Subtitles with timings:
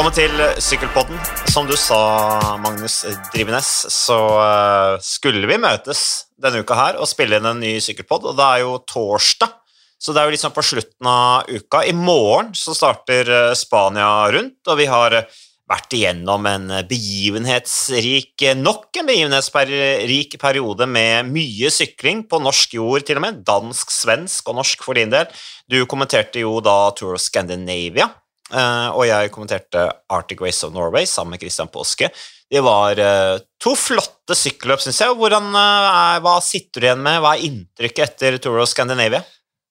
[0.00, 1.18] Velkommen til Sykkelpodden.
[1.52, 3.02] Som du sa, Magnus
[3.34, 8.30] Drivenes, så uh, skulle vi møtes denne uka her og spille inn en ny sykkelpodd,
[8.30, 9.52] og det er jo torsdag.
[10.00, 11.82] Så det er jo liksom på slutten av uka.
[11.84, 18.46] I morgen så starter uh, Spania rundt, og vi har uh, vært igjennom en begivenhetsrik
[18.56, 23.44] Nok en begivenhetsrik periode med mye sykling på norsk jord, til og med.
[23.44, 25.28] Dansk, svensk og norsk for din del.
[25.68, 28.08] Du kommenterte jo da Tour of Scandinavia.
[28.50, 32.08] Uh, og jeg kommenterte Arctic Race of Norway sammen med Christian Påske.
[32.50, 35.14] Det var uh, to flotte sykkelløp, syns jeg.
[35.18, 37.20] Hvordan, uh, hva sitter du igjen med?
[37.22, 39.22] Hva er inntrykket etter Tour of Scandinavia?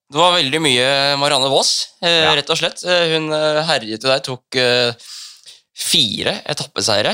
[0.10, 0.86] Det var veldig mye
[1.22, 2.32] Marianne Vaas, ja.
[2.34, 2.80] rett og slett.
[2.82, 3.28] Hun
[3.68, 4.58] herjet jo der, tok
[5.78, 7.12] fire etappeseiere.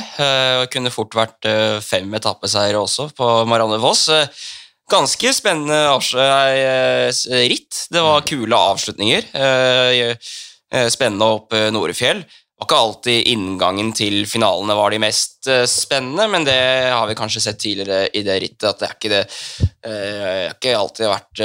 [0.62, 1.50] og kunne fort vært
[1.84, 4.06] fem etappeseiere også på Marianne Vaas.
[4.88, 5.82] Ganske spennende
[7.52, 7.82] ritt.
[7.92, 9.28] Det var kule avslutninger.
[10.74, 12.24] Eh, spennende opp eh, Norefjell.
[12.26, 16.56] Det var ikke alltid inngangen til finalene var de mest eh, spennende, men det
[16.90, 19.24] har vi kanskje sett tidligere i det rittet, at det er ikke det
[19.86, 19.92] Det
[20.24, 21.44] har ikke alltid vært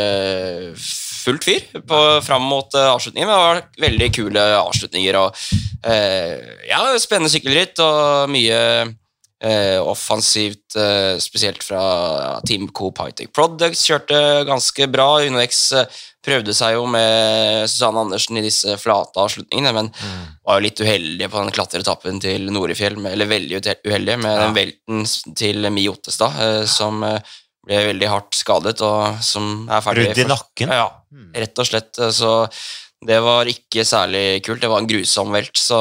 [1.21, 5.19] fullt fyr på, fram mot avslutningen, men det har vært veldig kule avslutninger.
[5.21, 5.37] og
[6.71, 8.62] ja, Spennende sykkelritt og mye
[9.89, 10.75] offensivt,
[11.23, 11.83] spesielt fra
[12.45, 13.87] Team Coop Hightech Products.
[13.89, 15.07] Kjørte ganske bra.
[15.25, 15.63] UnoX
[16.25, 20.25] prøvde seg jo med Susanne Andersen i disse flate avslutningene, men mm.
[20.47, 24.43] var jo litt uheldige på den klatreetappen til Norefjell, eller veldig uheldige med ja.
[24.45, 25.07] den velten
[25.39, 30.23] til Mi Ottestad, eh, som eh, ble veldig hardt skadet, og som er ferdig Brudd
[30.25, 30.75] i nakken?
[30.83, 31.31] Ja, mm.
[31.45, 31.93] rett og slett.
[31.97, 32.35] Eh, så
[33.09, 34.61] det var ikke særlig kult.
[34.61, 35.81] Det var en grusom velt, så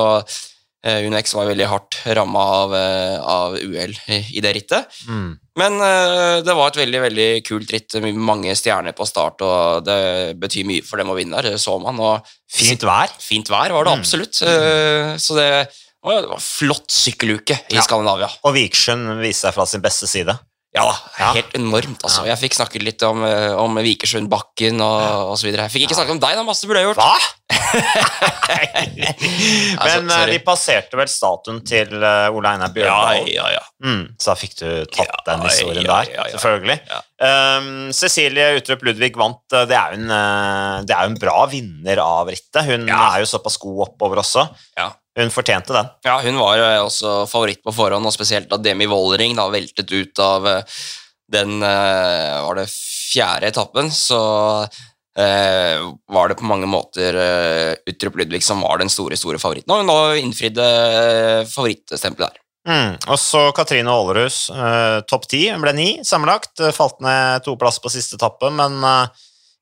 [0.80, 5.00] UnoX var veldig hardt ramma av, uh, av uhell i, det rittet.
[5.12, 5.34] Mm.
[5.60, 9.84] Men uh, det var et veldig veldig kult ritt, med mange stjerner på start, og
[9.88, 10.00] det
[10.40, 11.44] betyr mye for dem å vinne.
[11.44, 12.00] Det så man.
[12.00, 13.12] Og fint vær?
[13.20, 14.06] Fint vær var det mm.
[14.06, 14.40] absolutt.
[14.40, 17.84] så det, det var flott sykkeluke i ja.
[17.84, 18.32] Skandinavia.
[18.48, 20.38] Og Viksjøen viste seg fra sin beste side.
[20.70, 20.94] Ja da,
[21.34, 22.04] helt enormt.
[22.06, 22.28] altså.
[22.30, 25.66] Jeg fikk snakket litt om, eh, om Vikersundbakken og, og så videre.
[25.66, 27.02] Jeg fikk ikke snakket om deg, da, masse burde jeg gjort.
[27.02, 27.18] Hva?
[29.90, 33.66] Men altså, de passerte vel statuen til uh, Ole Einar Bjørndal, ja, ja, ja.
[33.82, 36.80] Mm, så da fikk du tatt ja, den historien der, selvfølgelig.
[37.20, 39.42] Um, Cecilie Utrup Ludvig vant.
[39.52, 40.14] Det er, jo en,
[40.88, 42.64] det er jo en bra vinner av rittet.
[42.70, 44.46] Hun er jo såpass god oppover også.
[44.80, 44.94] Ja.
[45.20, 45.90] Hun fortjente den.
[46.06, 49.92] Ja, hun var jo også favoritt på forhånd, og spesielt da Demi Wollering da veltet
[49.92, 50.78] ut av eh,
[51.34, 54.20] den eh, var det fjerde etappen, så
[55.20, 55.82] eh,
[56.14, 59.84] var det på mange måter eh, Utrup Ludvig som var den store store favoritten, og
[59.84, 62.46] hun da innfridde eh, favorittstempelet der.
[62.70, 63.00] Mm.
[63.10, 66.62] Og så Katrine Aalerhus, eh, topp ti, ble ni sammenlagt.
[66.76, 68.78] Falt ned to plass på siste etappe, men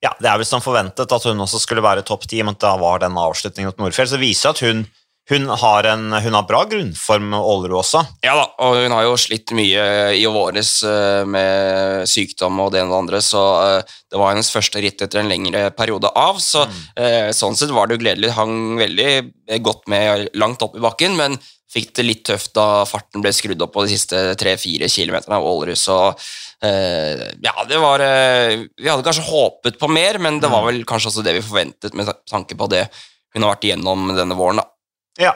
[0.04, 2.76] ja, det er vel som forventet at hun også skulle være topp ti, men da
[2.78, 4.84] var den avslutningen mot Nordfjell, så viser at hun
[5.28, 8.00] hun har, en, hun har bra grunnform, Aalerud også.
[8.24, 9.82] Ja da, og hun har jo slitt mye
[10.16, 14.32] i våres eh, med sykdom og det ene og det andre, så eh, det var
[14.32, 16.40] hennes første ritt etter en lengre periode av.
[16.40, 16.78] Så mm.
[16.98, 18.32] Eh, sånn sett var det jo gledelig.
[18.38, 21.36] Hang veldig godt med langt opp i bakken, men
[21.68, 25.44] fikk det litt tøft da farten ble skrudd opp på de siste tre-fire kilometerne av
[25.44, 25.78] Aalerud.
[25.78, 25.98] Så
[26.58, 30.68] ja, det var Vi hadde kanskje håpet på mer, men det var mm.
[30.72, 32.86] vel kanskje også det vi forventet med tanke på det
[33.36, 34.62] hun har vært igjennom denne våren.
[34.62, 34.66] da.
[35.20, 35.34] Ja.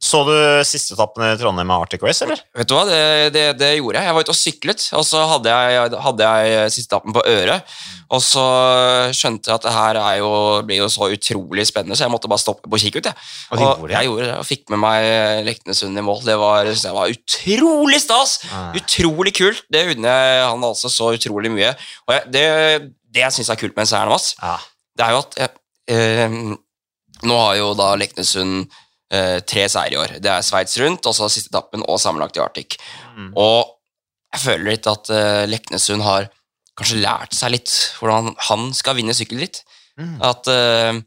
[0.00, 0.32] Så du
[0.64, 2.40] siste etappen i Trondheim med Arctic Race, eller?
[2.56, 3.00] Vet du hva, det,
[3.34, 4.08] det, det, gjorde jeg.
[4.08, 7.74] Jeg var ute og syklet, og så hadde jeg, hadde jeg siste etappen på øret.
[8.08, 8.44] Og så
[9.14, 10.30] skjønte jeg at det her jo,
[10.66, 13.10] blir jo så utrolig spennende, så jeg måtte bare stoppe på å kikke ut.
[13.10, 13.28] Jeg.
[13.58, 15.10] Og, og jeg gjorde det, og fikk med meg
[15.50, 16.24] Leknesund i mål.
[16.30, 18.38] Det var, det var utrolig stas!
[18.48, 18.72] Ah.
[18.80, 19.66] Utrolig kult.
[19.68, 21.76] Det unner jeg han altså så utrolig mye.
[22.08, 22.46] Og jeg, det,
[23.12, 24.16] det jeg syns er kult med en seier nå,
[24.48, 24.68] ah.
[24.96, 25.56] det er jo at jeg,
[25.92, 26.40] eh,
[27.20, 28.70] Nå har jo da Leknesund
[29.10, 30.12] tre seire i år.
[30.22, 32.76] Det er Sveits rundt, og så siste etappen og sammenlagt i Arctic.
[33.16, 33.32] Mm.
[33.34, 33.72] Og
[34.30, 36.28] jeg føler litt at eh, Leknesund har
[36.78, 39.62] kanskje lært seg litt hvordan han skal vinne sykkelritt.
[40.00, 40.18] Mm.
[40.24, 41.00] At eh,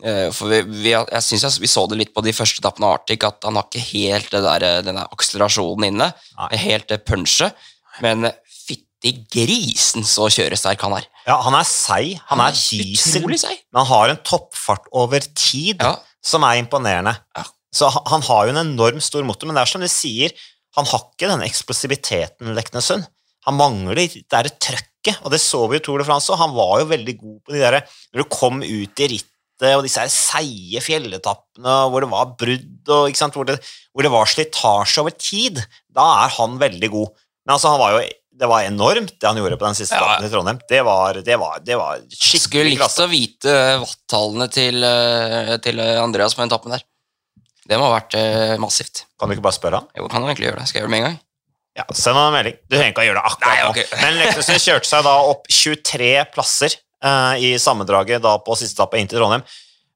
[0.00, 3.00] eh for vi, vi, jeg synes vi så det litt på de første etappene av
[3.00, 6.12] Arctic, at han har ikke helt der, eh, den akselerasjonen inne.
[6.38, 6.50] Nei.
[6.64, 7.68] Helt det punchet.
[8.00, 11.08] Men fytti grisen så kjøresterk han er.
[11.26, 12.16] Ja, han er seig.
[12.30, 13.28] Han, han er, er diesel.
[13.28, 15.84] Men han har en toppfart over tid.
[15.84, 17.14] Ja som er imponerende.
[17.36, 17.46] Ja.
[17.74, 20.34] Så han har jo en enormt stor motor, men det er som du sier,
[20.78, 23.06] han har ikke denne eksplosiviteten, Leknesund.
[23.46, 26.40] Han mangler det der trøkket, og det så vi jo Tour de France, òg.
[26.42, 29.84] han var jo veldig god på de der Når du kom ut i rittet og
[29.84, 33.58] disse seige fjelletappene hvor det var brudd, og, hvor, det,
[33.92, 35.60] hvor, det, var slitasje over tid,
[35.92, 37.10] da er han veldig god.
[37.44, 38.06] Men altså, han var jo
[38.40, 40.14] det var enormt, det han gjorde på den siste ja.
[40.24, 40.60] i Trondheim.
[40.68, 45.82] Det var, det var, det var skikkelig Skulle likt å vite watt-tallene til, eh, til,
[46.00, 46.86] Andreas på etappen der.
[47.68, 49.04] Det må ha vært eh, massivt.
[49.20, 49.90] Kan du ikke bare spørre han?
[49.98, 50.70] Jo, kan du egentlig gjøre det.
[50.70, 51.18] Skal jeg gjøre det med en gang?
[51.76, 52.56] Ja, Send han en melding.
[52.64, 53.84] Du trenger ikke å gjøre det akkurat Nei, nå.
[54.00, 59.00] Men Leknessund kjørte seg da opp 23 plasser eh, i sammendraget da på siste etappe
[59.00, 59.44] inn til Trondheim.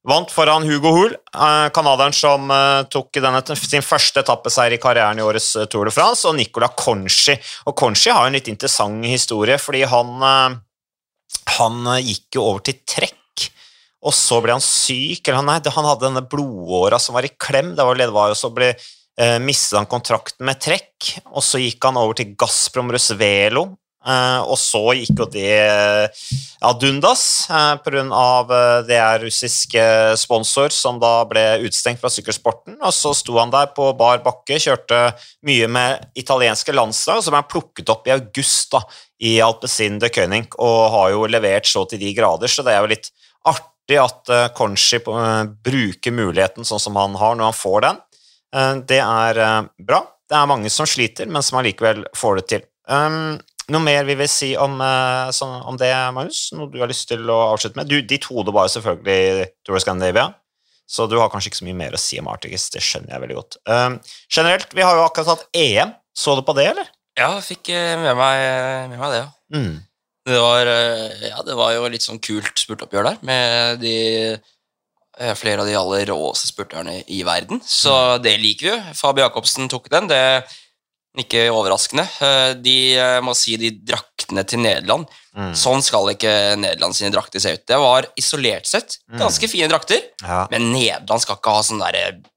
[0.05, 5.17] Vant foran Hugo Hoel, eh, canadieren som eh, tok denne, sin første etappeseier i karrieren
[5.17, 7.39] i årets eh, Tour de France, og Nicola Conchi.
[7.65, 10.59] Og Conchi har en litt interessant historie, fordi han, eh,
[11.56, 13.47] han eh, gikk jo over til trekk.
[14.05, 17.73] Og så ble han syk, eller nei, han hadde denne blodåra som var i klem.
[17.73, 21.62] Det var, det var jo så ble eh, mistet han kontrakten med trekk, og så
[21.62, 23.71] gikk han over til Gazprom Rusvelo.
[24.05, 26.25] Eh, og så gikk jo det eh,
[26.69, 28.27] ad undas eh, pga.
[28.85, 29.77] Det er russisk
[30.21, 32.77] sponsor som da ble utestengt fra sykkelsporten.
[32.83, 35.01] Og så sto han der på bar bakke, kjørte
[35.47, 38.83] mye med italienske landslag, som er plukket opp i august da,
[39.25, 42.85] i Alpezin de König, og har jo levert så til de grader, så det er
[42.85, 43.09] jo litt
[43.49, 48.03] artig at uh, Conchi bruker muligheten sånn som han har når han får den.
[48.89, 49.39] Det er
[49.83, 49.99] bra.
[50.31, 52.62] Det er mange som sliter, men som allikevel får det til.
[52.89, 53.41] Um,
[53.72, 56.46] noe mer vi vil si om, eh, sånn, om det, Magnus?
[56.56, 57.88] Noe du har lyst til å avslutte med?
[57.90, 60.28] Du, ditt hode var jo selvfølgelig Tour of Scandinavia,
[60.84, 62.69] så du har kanskje ikke så mye mer å si om Arcticus.
[62.75, 63.58] Det skjønner jeg veldig godt.
[63.64, 65.94] Um, generelt, vi har jo akkurat hatt EM.
[66.14, 66.90] Så du på det, eller?
[67.19, 68.43] Ja, jeg fikk eh, med meg,
[68.93, 69.28] med meg det, ja.
[69.55, 69.75] Mm.
[70.25, 73.96] Det var, eh, ja, det var jo litt sånn kult spurtoppgjør der, med de
[74.32, 77.60] eh, flere av de aller råeste spurterne i verden.
[77.67, 78.94] Så det liker vi jo.
[78.99, 80.08] Fabio Jacobsen tok den.
[80.10, 80.22] Det
[81.22, 82.05] ikke overraskende.
[82.20, 85.06] Eh, De eh, må si de draktene til Nederland.
[85.37, 85.52] Mm.
[85.58, 87.64] Sånn skal ikke Nederland sine drakter se ut.
[87.66, 90.46] Det var isolert sett ganske fine drakter, Ja.
[90.50, 92.31] men Nederland skal ikke ha sånn derre Nei,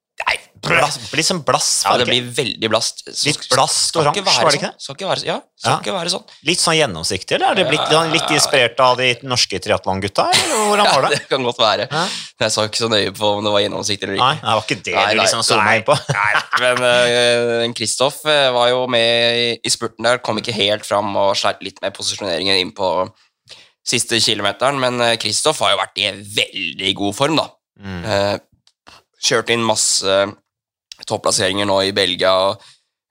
[0.68, 3.04] Blass, blir liksom blass, ja, det det blir veldig blast.
[3.08, 4.76] Så Litt blast oransje, var det ikke sånn.
[4.78, 4.84] det?
[4.86, 5.78] Skal ikke være, ja, skal Ja.
[5.82, 6.26] ikke være sånn.
[6.50, 10.26] Litt sånn gjennomsiktig, eller er det blitt sånn litt inspirert av de norske triatlongutta?
[10.34, 11.20] Hvordan var Ja, det?
[11.20, 11.88] det kan godt være.
[12.40, 14.28] Jeg så ikke så nøye på om det var gjennomsiktig eller ikke.
[14.28, 15.98] Nei, det var ikke det Nei, du liksom zooma inn på.
[16.18, 16.32] Nei,
[16.66, 21.36] men uh, Kristoff eh, var jo med i, spurten der, kom ikke helt fram og
[21.38, 22.92] sleit litt med posisjoneringen inn på
[23.88, 27.46] siste kilometeren, men eh, Kristoff har jo vært i veldig god form, da.
[27.80, 28.02] Mm.
[28.04, 28.36] Eh,
[29.28, 30.18] kjørt inn masse
[31.08, 32.34] topplasseringer nå i Belgia.
[32.48, 32.64] og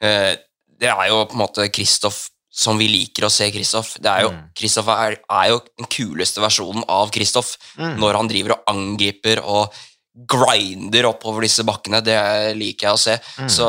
[0.05, 0.35] eh,
[0.67, 2.27] Det er jo på en måte Kristoff
[2.57, 3.97] som vi liker å se Kristoff.
[4.01, 4.39] Kristoff Mm.
[4.57, 7.57] Kristoff er, er jo den kuleste versjonen av Kristoff.
[7.77, 7.99] Mm.
[8.01, 9.77] Når han driver og angriper og
[10.17, 12.01] grinder oppover disse bakkene.
[12.01, 12.17] Det
[12.57, 13.17] liker jeg å se.
[13.37, 13.51] Mm.
[13.53, 13.67] Så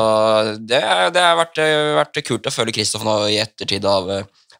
[0.56, 0.80] det,
[1.12, 1.60] det har vært,
[1.98, 4.08] vært kult å følge Kristoff nå i ettertid av,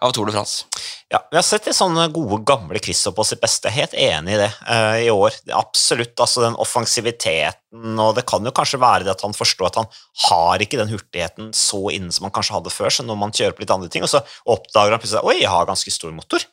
[0.00, 0.65] av Tour de France.
[1.11, 3.71] Ja, Vi har sett de sånne gode, gamle Kristoff på sitt beste.
[3.73, 5.35] Helt enig i det uh, i år.
[5.47, 9.71] Det absolutt altså den offensiviteten, og det kan jo kanskje være det at han forstår
[9.71, 9.89] at han
[10.29, 13.56] har ikke den hurtigheten så inne som han kanskje hadde før, så når man kjører
[13.56, 16.47] på litt andre ting, og så oppdager han plutselig oi, jeg har ganske stor motor.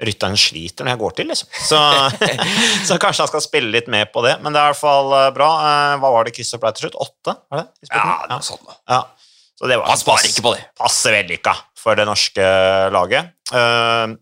[0.00, 1.48] Rytteren sliter når jeg går til, liksom.
[1.68, 1.78] Så,
[2.88, 5.12] så kanskje han skal spille litt med på det, men det er i hvert fall
[5.12, 5.48] eh, bra.
[5.60, 6.96] Eh, Hva var det Kristoff ble til slutt?
[7.04, 7.34] Åtte?
[7.52, 7.90] Var det?
[7.92, 8.78] Ja, noe sånt da.
[8.88, 9.02] Ja.
[9.60, 10.64] Så det var Han sparer ikke på det.
[10.80, 12.44] passe vellykka for det norske
[12.94, 13.34] laget.
[13.52, 14.16] Uh,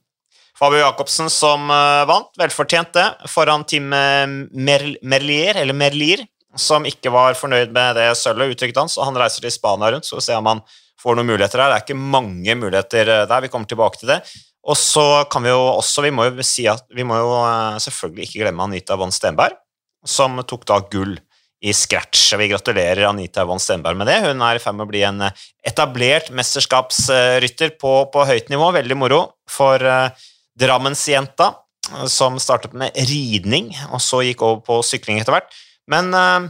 [0.59, 6.25] Fabio Jacobsen som uh, vant, velfortjent det, foran Tim eh, Mer Merlier, eller Merlier,
[6.59, 10.09] som ikke var fornøyd med det sølvet, uttrykket hans, og han reiser til Spania rundt,
[10.09, 10.65] så vi får se om han
[10.99, 11.71] får noen muligheter der.
[11.71, 14.19] Det er ikke mange muligheter eh, der, vi kommer tilbake til det.
[14.69, 17.79] Og så kan vi jo også, vi må jo si at vi må jo eh,
[17.87, 19.55] selvfølgelig ikke glemme Anita von Stenberg,
[20.07, 21.17] som tok da gull
[21.61, 22.35] i scratch.
[22.39, 24.19] Vi gratulerer Anita von Stenberg med det.
[24.23, 28.71] Hun er i ferd med å bli en eh, etablert mesterskapsrytter på, på høyt nivå.
[28.77, 30.13] Veldig moro for uh,
[30.59, 31.51] Drammensjenta,
[31.91, 35.51] eh, som startet med ridning, og så gikk over på sykling etter hvert.
[35.91, 36.47] Men uh,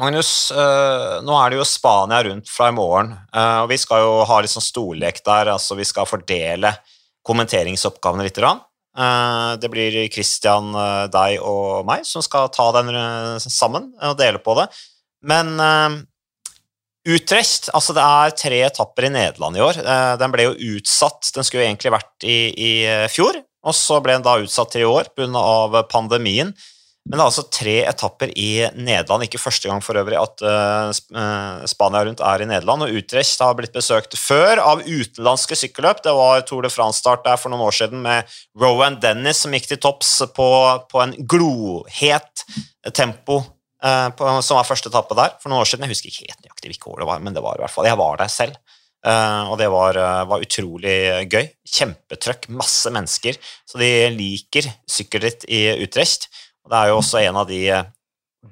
[0.00, 4.20] Magnus, uh, nå er det jo Spania rundt fra i morgen, og vi skal jo
[4.26, 5.52] ha litt sånn storlek der.
[5.52, 6.72] altså Vi skal fordele
[7.26, 8.40] kommenteringsoppgavene litt.
[8.40, 8.62] grann.
[8.94, 14.18] Eh, Det blir Christian, eh, deg og meg som skal ta den eh, sammen og
[14.18, 14.68] dele på det.
[15.22, 16.06] Men
[17.04, 19.76] Utrecht altså Det er tre etapper i Nederland i år.
[20.16, 21.32] Den ble jo utsatt.
[21.34, 22.72] Den skulle jo egentlig vært i, i
[23.12, 25.82] fjor, og så ble den da utsatt til i år pga.
[25.88, 26.54] pandemien.
[27.04, 29.26] Men det er altså tre etapper i Nederland.
[29.26, 32.86] Ikke første gang for øvrig at uh, Spania rundt er i Nederland.
[32.86, 36.00] Og Utrecht har blitt besøkt før av utenlandske sykkelløp.
[36.06, 38.30] Det var Tour de France-start der for noen år siden med
[38.60, 40.48] Rowan Dennis som gikk til topps på,
[40.88, 42.46] på en glohet
[42.96, 45.84] tempo uh, på, som var første etappe der for noen år siden.
[45.84, 47.90] Jeg husker ikke helt nøyaktig hvilket år det var, men det var i hvert fall.
[47.90, 48.56] Jeg var der selv.
[49.04, 50.96] Uh, og det var, var utrolig
[51.28, 51.52] gøy.
[51.68, 53.36] Kjempetrøkk, masse mennesker.
[53.68, 56.30] Så de liker sykkelritt i Utrecht.
[56.70, 57.86] Det er jo også en av de eh,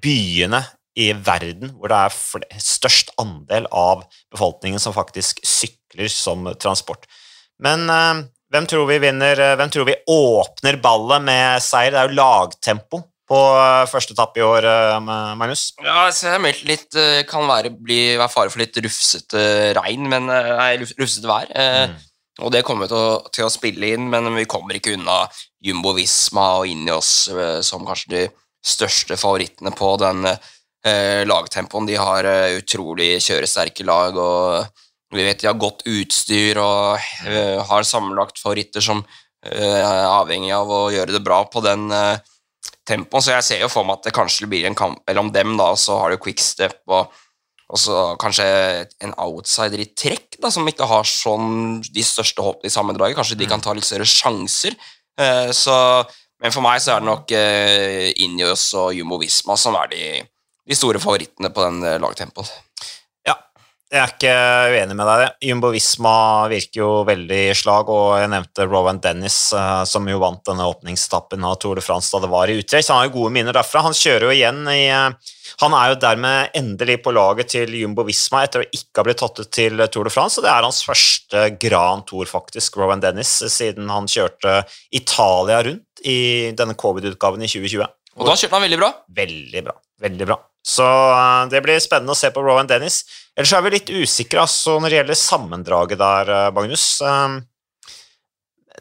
[0.02, 0.62] byene
[1.00, 4.02] i verden hvor det er størst andel av
[4.34, 7.06] befolkningen som faktisk sykler som transport.
[7.62, 8.20] Men eh,
[8.52, 9.40] hvem tror vi vinner?
[9.40, 11.94] eh, Hvem tror vi åpner ballet med seier?
[11.94, 13.00] Det er jo lagtempo
[13.32, 14.68] på eh, første etappe i år,
[15.40, 15.70] Magnus?
[15.80, 16.10] Ja,
[16.42, 17.00] meldt litt
[17.30, 21.48] Kan være, bli, være fare for litt rufsete regn, men Nei, rufsete vær.
[21.48, 21.96] Mm.
[22.40, 25.26] Og det kommer til til å spille inn, men vi kommer ikke unna
[25.60, 28.22] Jumbo Visma og Ineos oss som kanskje de
[28.64, 31.86] største favorittene på den eh, lagtempoen.
[31.86, 37.58] De har eh, utrolig kjøresterke lag, og vi vet de har godt utstyr og eh,
[37.68, 42.22] har sammenlagt favoritter som eh, er avhengig av å gjøre det bra på den eh,
[42.88, 43.24] tempoen.
[43.24, 45.72] Så jeg ser jo for meg at det kanskje blir en kamp mellom dem, da,
[45.74, 47.12] og så har du quickstep og
[47.72, 48.46] og så kanskje
[49.00, 53.16] en outsider i trekk, da, som ikke har sånn de største håpene i sammendraget.
[53.16, 54.76] Kanskje de kan ta litt større sjanser.
[55.16, 55.76] Eh, så,
[56.42, 60.10] men for meg så er det nok eh, Ineos og Jumbo Visma som er de,
[60.68, 62.52] de store favorittene på den eh, lagtempoen.
[63.92, 64.36] Jeg er ikke
[64.72, 65.34] uenig med deg.
[65.44, 66.14] Jumbo Visma
[66.48, 70.64] virker jo veldig i slag, og jeg nevnte Rowan Dennis, eh, som jo vant denne
[70.64, 72.88] åpningstappen av Tour de France da det var i Utrecht.
[72.88, 73.82] Han har jo gode minner derfra.
[73.84, 78.06] Han kjører jo igjen i eh, Han er jo dermed endelig på laget til Jumbo
[78.08, 80.64] Visma etter å ikke ha blitt tatt ut til Tour de France, og det er
[80.64, 87.44] hans første Grand Tour, faktisk, Rowan Dennis, siden han kjørte Italia rundt i denne covid-utgaven
[87.44, 87.84] i 2020.
[88.16, 88.90] Og da kjørte han veldig bra.
[89.20, 89.76] Veldig bra.
[90.08, 90.40] Veldig bra.
[90.62, 93.02] Så eh, det blir spennende å se på Rowan Dennis.
[93.36, 96.84] Ellers er vi litt usikre altså, når det gjelder sammendraget der, eh, Magnus.
[97.02, 97.40] Um,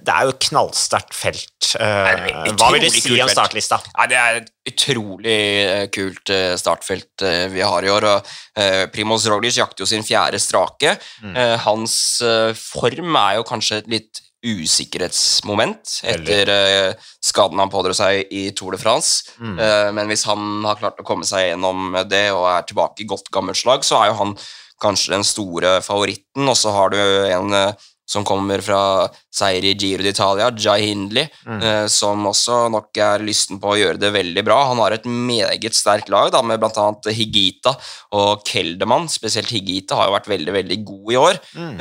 [0.02, 1.68] Det er jo et knallsterkt felt.
[1.78, 3.78] Eh, Hva vil du si om startlista?
[3.98, 5.36] Nei, Det er et utrolig
[5.68, 8.08] eh, kult eh, startfelt eh, vi har i år.
[8.10, 10.96] og eh, Primoz Roglic jakter jo sin fjerde strake.
[11.22, 11.36] Mm.
[11.36, 18.26] Eh, Hans eh, form er jo kanskje litt usikkerhetsmoment etter uh, skaden han pådro seg
[18.34, 19.32] i Tour de France.
[19.42, 19.58] Mm.
[19.60, 23.10] Uh, Men hvis han har klart å komme seg gjennom det og er tilbake i
[23.10, 24.36] godt gammelt slag, så er jo han
[24.82, 26.48] kanskje den store favoritten.
[26.50, 31.30] Og så har du en uh, som kommer fra seier i Giro d'Italia, Jai Hindley,
[31.48, 31.62] Mm.
[31.88, 34.58] som også nok er lysten på å gjøre det veldig bra.
[34.68, 36.90] Han har et meget sterkt lag, da, med bl.a.
[37.08, 37.72] Higita
[38.20, 39.08] og Keldermann.
[39.08, 41.80] Spesielt Higita har jo vært veldig veldig god i år, Mm.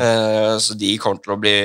[0.62, 1.56] så de kommer til å bli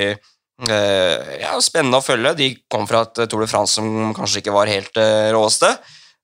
[0.64, 2.36] ja, spennende å følge.
[2.40, 4.98] De kom fra et Tour de France som kanskje ikke var helt
[5.36, 5.74] råeste.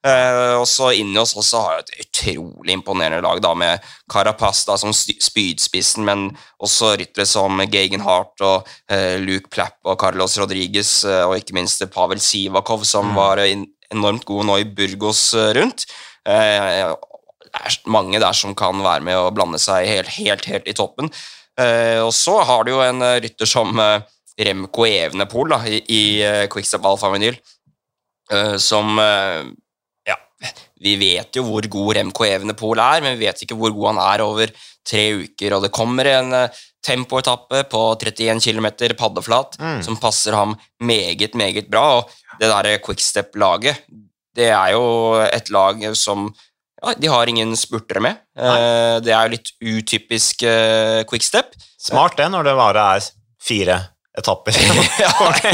[0.01, 4.73] Eh, og så inni oss også har et utrolig imponerende lag da, med Carapaz da,
[4.81, 6.23] som spydspissen, men
[6.63, 11.53] også ryttere som Gagan Hart og eh, Luke Plapp og Carlos Rodriguez, eh, og ikke
[11.59, 13.15] minst Pavel Sivakov, som Mm.
[13.19, 15.85] var enormt god nå i Burgos eh, rundt.
[16.25, 16.89] Eh,
[17.51, 20.73] det er mange der som kan være med og blande seg helt, helt, helt i
[20.73, 21.11] toppen.
[21.59, 23.99] Eh, og så har du jo en eh, rytter som eh,
[24.39, 27.35] Remco Evenepool da, i, i eh, Quickstep Alfa Vinyl,
[28.31, 29.43] eh, som eh,
[30.07, 30.15] Ja,
[30.81, 33.99] vi vet jo hvor god Remco Evenepool er, men vi vet ikke hvor god han
[34.07, 34.53] er over
[34.87, 35.53] tre uker.
[35.57, 36.31] Og det kommer en
[36.81, 39.83] tempoetappe på 31 km paddeflat Mm.
[39.85, 41.99] som passer ham meget, meget bra.
[41.99, 42.09] Og
[42.39, 43.83] det derre Quickstep-laget,
[44.35, 46.31] det er jo et lag som
[46.81, 48.17] ja, de har ingen spurtere med.
[48.33, 50.41] Eh, det er jo litt utypisk
[51.11, 51.53] Quickstep.
[51.77, 53.11] Smart det, når det bare er
[53.45, 53.77] fire
[54.17, 54.55] etapper.
[55.03, 55.11] Ja,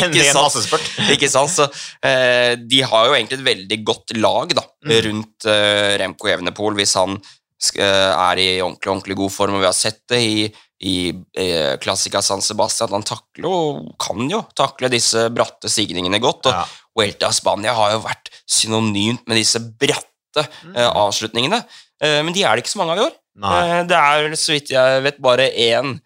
[0.07, 0.87] ikke sant?
[1.13, 1.51] Ikke sant?
[1.53, 1.67] Så
[2.05, 4.93] eh, de har jo egentlig et veldig godt lag da, Mm.
[5.07, 7.81] rundt eh, Remco Evenepool hvis han eh,
[8.13, 10.45] er i ordentlig, ordentlig god form, og vi har sett det i,
[10.87, 10.93] i
[11.35, 16.47] eh, Classica San Sebastian, at han takler og kan jo takle disse bratte stigningene godt,
[16.49, 16.65] og Ja.
[16.97, 21.59] Vuelta Spania har jo vært synonymt med disse bratte eh, avslutningene,
[22.01, 23.17] eh, men de er det ikke så mange av i år.
[23.43, 23.57] Nei.
[23.67, 25.97] Eh, Det er, så vidt jeg vet, bare én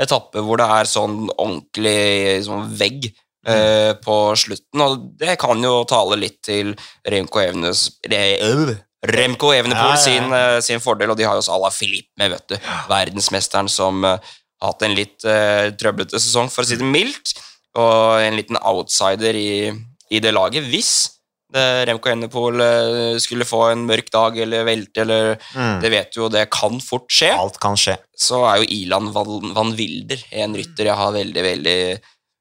[0.00, 5.82] etappe hvor det er sånn ordentlig sånn vegg eh, på slutten, og det kan jo
[5.88, 6.72] tale litt til
[7.08, 8.72] Remco Evenes Re, øh,
[9.06, 10.02] Remco Evenepool Ja, ja.
[10.02, 12.56] Sin, eh, sin fordel, og de har jo også Ala Filip med, vet du.
[12.90, 14.18] Verdensmesteren som eh,
[14.60, 17.32] har hatt en litt uh, trøblete sesong, for å si det mildt,
[17.80, 19.70] og en liten outsider i,
[20.12, 20.66] i det laget.
[20.68, 21.19] Hvis
[21.52, 25.80] Remco Evenepool eh, skulle få en mørk dag eller velte, eller Mm.
[25.82, 27.32] det vet du jo, det kan fort skje.
[27.34, 27.96] Alt kan skje.
[28.16, 31.78] Så er jo Ilan Van, Van Wilder en rytter jeg har veldig, veldig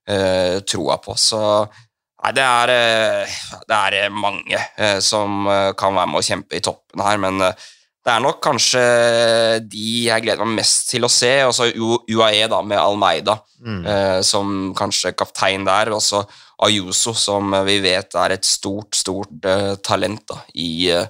[0.09, 1.15] uh, troa på.
[1.17, 1.39] Så
[2.23, 3.35] nei, det er, eh,
[3.67, 4.59] det er mange
[5.01, 5.45] som
[5.79, 8.81] kan være med å kjempe i toppen her, men det er nok kanskje
[9.69, 11.31] de jeg gleder meg mest til å se.
[11.45, 13.83] Og så UAE da, med Almeida Mm.
[14.23, 15.89] som kanskje kaptein der.
[15.91, 16.21] Og så
[16.65, 21.05] Ayuso, som vi vet er et stort, stort uh, talent da, i uh,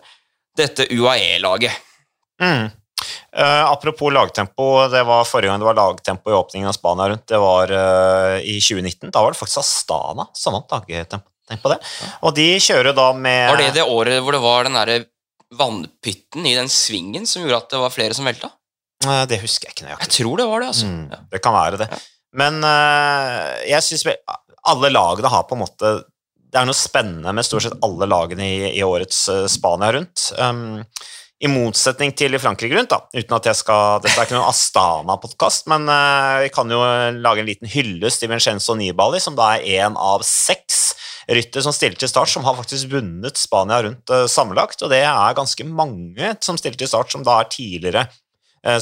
[0.58, 1.74] dette UAE-laget.
[2.42, 2.68] Mm.
[3.34, 7.26] Uh, apropos lagtempo, det var forrige gang det var lagtempo i åpningen av Spania rundt,
[7.32, 7.74] det var
[8.42, 9.10] i 2019.
[9.10, 11.26] Da var det faktisk Astana som vant lagtempo.
[11.50, 11.80] Tenk på det.
[12.28, 15.00] Og de kjører da med Var det det året hvor det var den derre
[15.58, 18.52] vannpytten i den svingen som gjorde at det var flere som velta?
[19.00, 20.86] Det husker jeg ikke Jeg tror det var det, altså.
[20.92, 21.20] Mm, Ja.
[21.32, 21.88] det kan være det.
[22.38, 24.06] Men uh, jeg syns
[24.68, 25.94] alle lagene har på en måte
[26.50, 30.32] det er noe spennende med stort sett alle lagene i, i årets uh, Spania rundt.
[30.42, 30.82] Um,
[31.40, 34.50] I motsetning til i Frankrike rundt, da, uten at jeg skal Dette er ikke noen
[34.50, 36.82] Astana-podkast, men uh, vi kan jo
[37.22, 40.88] lage en liten hyllest til Vincenzo Nibali, som da er én av seks
[41.30, 45.04] rytter som stiller til start, som har faktisk vunnet Spania rundt uh, sammenlagt, og det
[45.06, 48.08] er ganske mange som stiller til start, som da er tidligere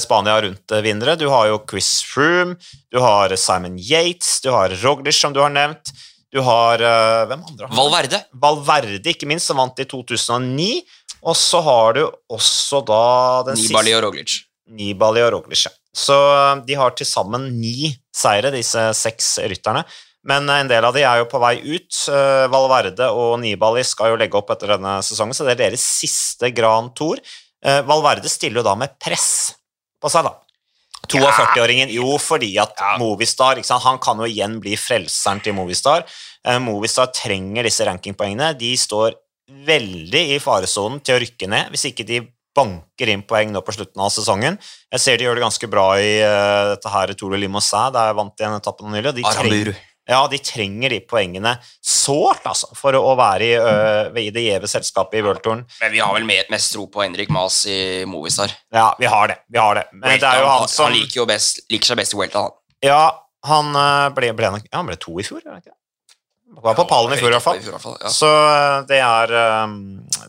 [0.02, 1.16] Spania rundt-vinnere.
[1.20, 2.56] Du har jo Chris Froome,
[2.90, 5.92] du har Simon Yates, du har Roglic, som du har nevnt.
[6.34, 6.82] Du har
[7.30, 7.68] Hvem andre?
[7.72, 8.18] Valverde.
[8.36, 10.82] Valverde, ikke minst, som vant i 2009.
[11.24, 13.04] Og så har du også da
[13.48, 14.34] den Nibali og Roglic.
[14.68, 15.72] Nibali og Roglic, ja.
[15.98, 16.14] Så
[16.68, 19.82] de har til sammen ni seire, disse seks rytterne.
[20.28, 22.02] Men en del av de er jo på vei ut.
[22.52, 26.52] Valverde og Nibali skal jo legge opp etter denne sesongen, så det er deres siste
[26.54, 27.22] Grand Tour.
[27.88, 29.56] Valverde stiller jo da med press
[30.02, 30.36] på seg, da.
[31.08, 31.92] 42-åringen?
[31.94, 32.96] Jo, fordi at ja.
[33.00, 36.04] Movistar Han kan jo igjen bli frelseren til Movistar.
[36.46, 38.52] Uh, Movistar trenger disse rankingpoengene.
[38.58, 39.16] De står
[39.48, 42.20] veldig i faresonen til å rykke ned hvis ikke de
[42.58, 44.58] banker inn poeng nå på slutten av sesongen.
[44.92, 48.16] Jeg ser de gjør det ganske bra i uh, dette her Tour de Limousin, der
[48.18, 49.14] vant de en etappe nylig.
[49.16, 49.72] De trenger,
[50.08, 51.50] ja, de trenger de poengene
[51.84, 55.66] sårt altså, for å være i, ø, i det gjeve selskapet i worldtouren.
[55.82, 58.54] Men vi har vel mest tro på Henrik Mas i Movistar.
[58.72, 59.42] Ja, vi har det.
[59.52, 59.84] vi har det.
[59.92, 60.88] Men det er jo han, som...
[60.88, 62.56] Han liker, best, liker seg best i Welta, han.
[62.84, 63.02] Ja,
[63.48, 63.76] han
[64.16, 65.76] ble, ble, han, ja, han ble to i fjor, Han ikke
[66.64, 67.44] Var på pallen i fjor, i hvert
[67.84, 67.98] fall.
[68.00, 68.10] Ja.
[68.10, 68.28] Så
[68.88, 69.38] det er,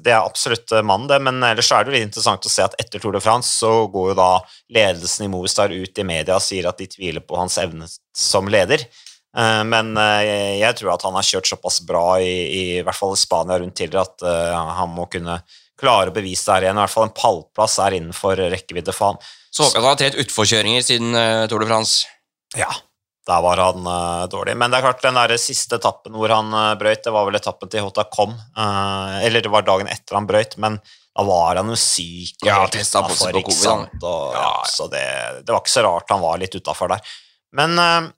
[0.04, 1.24] det er absolutt mannen, det.
[1.24, 3.88] Men ellers er det jo litt interessant å se at etter Tour de France så
[3.90, 4.32] går jo da
[4.76, 8.52] ledelsen i Movistar ut i media og sier at de tviler på hans evne som
[8.52, 8.84] leder.
[9.38, 12.98] Eh, men eh, jeg tror at han har kjørt såpass bra i, i, i hvert
[12.98, 15.38] fall i Spania rundt tidligere at uh, han må kunne
[15.80, 16.80] klare å bevise det her igjen.
[16.80, 19.34] I hvert fall en pallplass er innenfor rekkevidde for han.
[19.50, 22.10] Så Håkan har trett utforkjøringer siden uh, Tour de France.
[22.58, 22.70] Ja,
[23.30, 24.58] der var han uh, dårlig.
[24.58, 26.50] Men det er klart, den der siste etappen hvor han
[26.82, 28.34] brøyt, det var vel etappen til Hota kom.
[28.58, 32.40] Eller det var dagen etter han brøyt, men da var han jo syk.
[32.42, 34.02] Og ja, testa på seg på covid.
[34.02, 35.06] Og, ja, så det,
[35.44, 37.18] det, var ikke så rart han var litt utafor der.
[37.56, 38.10] Men Eh,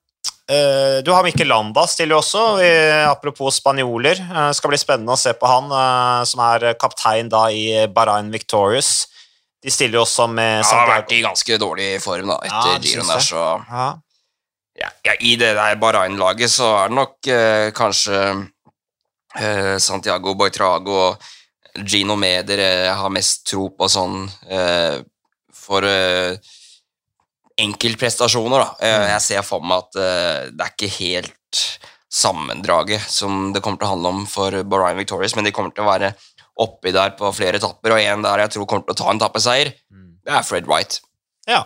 [1.05, 2.41] du har Mikkel Landa stiller også,
[3.07, 4.19] apropos spanjoler.
[4.19, 7.87] Det eh, skal bli spennende å se på han, eh, som er kaptein da i
[7.87, 9.07] Bahrain Victorious.
[9.61, 10.79] De stiller jo også med Santiago.
[10.79, 13.89] Han har vært i ganske dårlig form da, etter ja, giroen der, så ja.
[14.81, 18.21] Ja, ja, I det der Bahrain-laget så er det nok eh, kanskje
[19.37, 25.03] eh, Santiago Boitrago og Gino Meder jeg har mest tro på sånn eh,
[25.53, 25.85] for
[27.61, 28.63] enkeltprestasjoner.
[28.63, 28.69] da.
[28.81, 29.07] Eh, mm.
[29.13, 31.63] Jeg ser for meg at uh, det er ikke helt
[32.11, 35.85] sammendraget som det kommer til å handle om for Bahrain Victorious, men de kommer til
[35.85, 36.11] å være
[36.61, 39.21] oppi der på flere etapper, og en der jeg tror kommer til å ta en
[39.21, 40.09] tappeseier, mm.
[40.27, 40.99] det er Fred Wright.
[41.49, 41.63] Ja.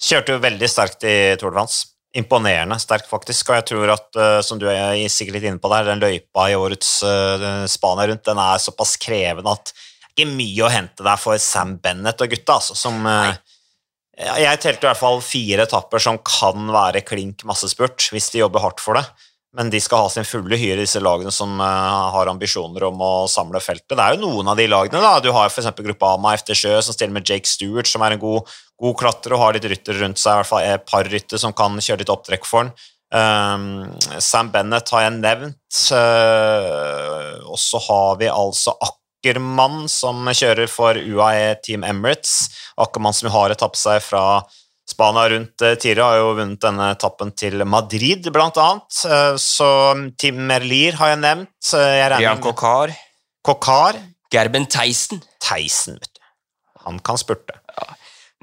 [0.00, 1.90] Kjørte jo veldig sterkt i Tour de France.
[2.14, 3.50] Imponerende sterkt, faktisk.
[3.50, 6.46] Og jeg tror at, uh, som du er sikkert litt inne på der, den løypa
[6.52, 10.70] i årets uh, Spania rundt, den er såpass krevende at det er ikke mye å
[10.70, 13.32] hente der for Sam Bennett og gutta, altså, som uh,
[14.14, 18.62] jeg telte i hvert fall fire etapper som kan være klink massespurt, hvis de jobber
[18.62, 19.04] hardt for det.
[19.54, 23.12] Men de skal ha sin fulle hyre, disse lagene som uh, har ambisjoner om å
[23.30, 23.94] samle feltet.
[23.94, 25.02] Det er jo noen av de lagene.
[25.02, 25.20] da.
[25.22, 25.70] Du har f.eks.
[25.78, 28.50] gruppa Ama efter som stiller med Jake Stewart, som er en god,
[28.82, 30.32] god klatrer og har litt rytter rundt seg.
[30.32, 32.74] I hvert fall et par rytter som kan kjøre litt opptrekk for han.
[33.14, 35.78] Um, Sam Bennett har jeg nevnt.
[35.94, 42.50] Uh, og så har vi altså akkurat Ackermann, som kjører for UAE Team Emirates.
[42.76, 44.44] Ackermann som har etappet seg fra
[44.84, 48.98] Spania rundt eh, tidligere, har jo vunnet denne etappen til Madrid, blant annet.
[49.08, 49.68] Eh, så
[50.20, 51.72] Team Merlier har jeg nevnt.
[51.72, 52.92] Jeg Jan Kokar.
[53.44, 53.96] Kokar.
[54.32, 55.22] Gerben Theisen.
[55.40, 56.20] Theisen, vet du.
[56.84, 57.56] Han kan spurte.
[57.78, 57.88] Ja.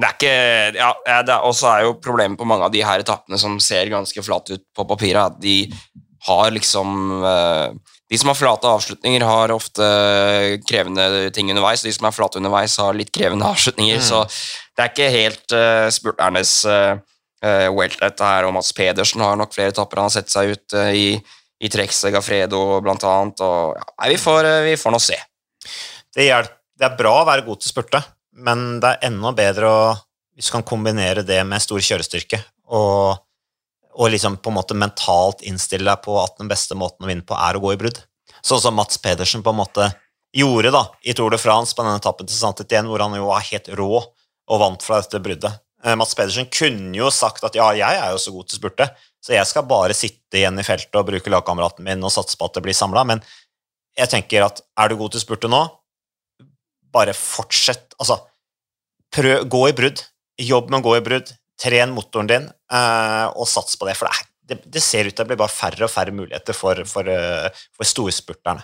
[0.01, 3.37] Det er ikke ja, Og så er jo problemet på mange av de her etappene
[3.37, 5.67] som ser ganske flate ut på papiret, at de
[6.25, 7.69] har liksom uh,
[8.11, 9.85] de som har flate avslutninger, har ofte
[10.67, 11.85] krevende ting underveis.
[11.85, 14.01] De som er flate underveis, har litt krevende avslutninger.
[14.01, 14.03] Mm.
[14.03, 14.25] Så
[14.75, 16.99] det er ikke helt uh, spurternes uh,
[17.45, 18.49] uh, welt, dette her.
[18.49, 21.15] Og Mats Pedersen har nok flere etapper han har sett seg ut uh, i,
[21.63, 23.45] i Trexe Gafredo, blant annet.
[23.47, 25.21] Og, ja, nei, vi får, vi får nå se.
[26.11, 28.05] Det, det er bra å være god til å spurte,
[28.43, 29.81] men det er enda bedre å,
[30.35, 32.43] hvis du kan kombinere det med stor kjørestyrke.
[32.75, 33.23] og
[33.93, 37.25] og liksom på en måte mentalt innstille deg på at den beste måten å vinne
[37.27, 37.99] på er å gå i brudd.
[38.41, 39.89] Sånn som Mats Pedersen på en måte
[40.35, 43.43] gjorde da, i Tour de France på denne etappen til Saint-Étienne, hvor han jo var
[43.49, 45.59] helt rå og vant fra dette bruddet.
[45.83, 48.87] Eh, Mats Pedersen kunne jo sagt at ja, jeg er jo så god til spurte,
[49.21, 52.47] så jeg skal bare sitte igjen i feltet og bruke lagkameraten min og satse på
[52.47, 53.03] at det blir samla.
[53.07, 53.21] Men
[53.99, 55.65] jeg tenker at er du god til spurte nå,
[56.91, 57.93] bare fortsett.
[57.99, 58.17] Altså,
[59.13, 60.01] prøv, gå i brudd.
[60.41, 64.09] Jobb med å gå i brudd tren motoren din uh, og sats på det, for
[64.09, 67.07] det, det, det ser ut til å bli bare færre og færre muligheter for, for,
[67.07, 68.63] eh, for storspurterne.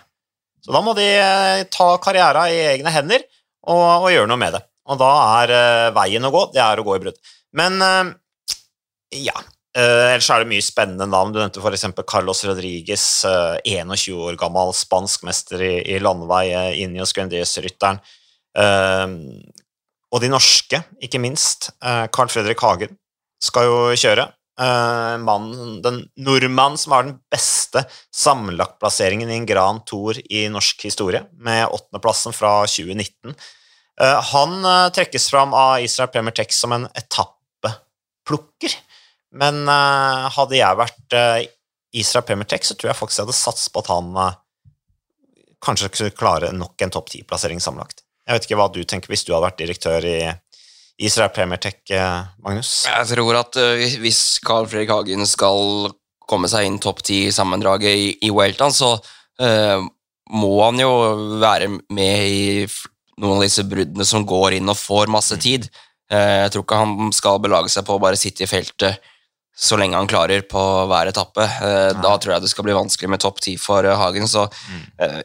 [0.65, 3.21] Så da må de eh, ta karriera i egne hender
[3.69, 4.63] og, og, gjøre noe med det.
[4.87, 5.11] Og da
[5.43, 5.53] er
[5.95, 7.17] veien å gå, det er å gå i brudd.
[7.59, 7.79] Men
[9.15, 9.35] ja
[9.77, 11.33] Ellers er det mye spennende navn.
[11.35, 11.83] Du nevnte f.eks.
[12.07, 13.03] Carlos Rodriguez,
[13.67, 17.99] 21 år gammel spansk mester i, i landevei, uh, Inios Grandes-rytteren.
[20.13, 21.69] Og de norske, ikke minst.
[22.15, 22.95] Carl Fredrik Hagen
[23.43, 24.29] skal jo kjøre.
[24.57, 27.83] Uh, mannen, den nordmannen som har den beste
[28.15, 33.35] sammenlagtplasseringen i en Gran Tour i norsk historie, med åttendeplassen fra 2019.
[34.01, 34.57] Uh, han
[34.97, 38.79] trekkes fram av Israel Premier Tech som en etappeplukker.
[39.37, 41.15] Men hadde jeg vært
[41.99, 44.07] Israel Premier Tech, så tror jeg faktisk jeg hadde satset på at han
[45.61, 48.06] kanskje skulle klare nok en topp ti-plassering sammenlagt.
[48.27, 50.17] Jeg vet ikke hva du tenker hvis du hadde vært direktør i
[50.97, 52.81] Israel Premier Tech, eh, Magnus?
[52.89, 55.91] Jeg tror at uh, hvis Carl Fredrik Hagen skal
[56.27, 59.79] komme seg inn topp ti i sammendraget i, i Welton, så uh,
[60.33, 60.91] må han jo
[61.39, 62.65] være med i
[63.21, 65.69] noen av disse bruddene som går inn og får masse tid.
[66.11, 69.13] Uh, jeg tror ikke han skal belage seg på å bare sitte i feltet
[69.57, 71.41] så lenge han klarer på hver etappe.
[71.97, 74.27] Da tror jeg det skal bli vanskelig med topp ti for Hagen.
[74.29, 74.83] Så mm.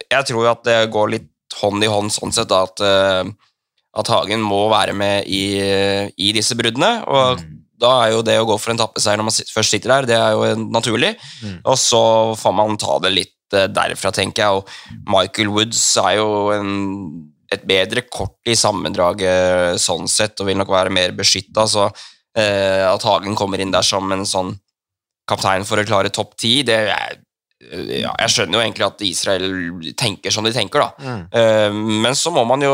[0.09, 1.27] jeg tror at det går litt
[1.61, 3.33] hånd i hånd sånn sett, da, at
[3.93, 5.61] at Hagen må være med i,
[6.17, 6.95] i disse bruddene.
[7.05, 7.59] og mm.
[7.83, 10.15] Da er jo det å gå for en tappeseier når man først sitter der, det
[10.15, 11.17] er jo naturlig.
[11.43, 11.57] Mm.
[11.67, 12.03] Og så
[12.39, 14.61] får man ta det litt eh, derfra, tenker jeg.
[14.61, 16.71] Og Michael Woods er jo en,
[17.51, 21.67] et bedre kort i sammendraget sånn sett, og vil nok være mer beskytta.
[21.67, 21.89] Så
[22.39, 24.55] eh, at Hagen kommer inn der som en sånn
[25.29, 27.19] kaptein for å klare topp ti, det er
[27.71, 29.45] ja, jeg skjønner jo egentlig at Israel
[29.99, 30.93] tenker som de tenker, da.
[30.99, 31.23] Mm.
[31.33, 32.73] Uh, men så må man jo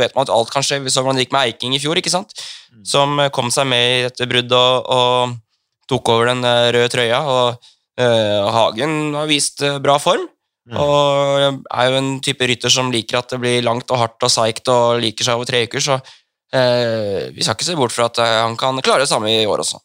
[0.00, 0.80] vet man at alt kan skje.
[0.84, 2.34] Vi så hvordan det gikk med Eiking i fjor, ikke sant?
[2.68, 2.84] Mm.
[2.86, 5.36] som kom seg med i dette bruddet og, og,
[5.88, 7.22] tok over den eh, røde trøya.
[7.24, 10.26] og uh, Hagen har vist bra form.
[10.68, 10.76] Mm.
[10.76, 14.32] Og er jo en type rytter som liker at det blir langt og hardt og
[14.32, 18.10] seigt og liker seg over tre uker, så uh, vi skal ikke se bort fra
[18.10, 19.80] at han kan klare det samme i år også.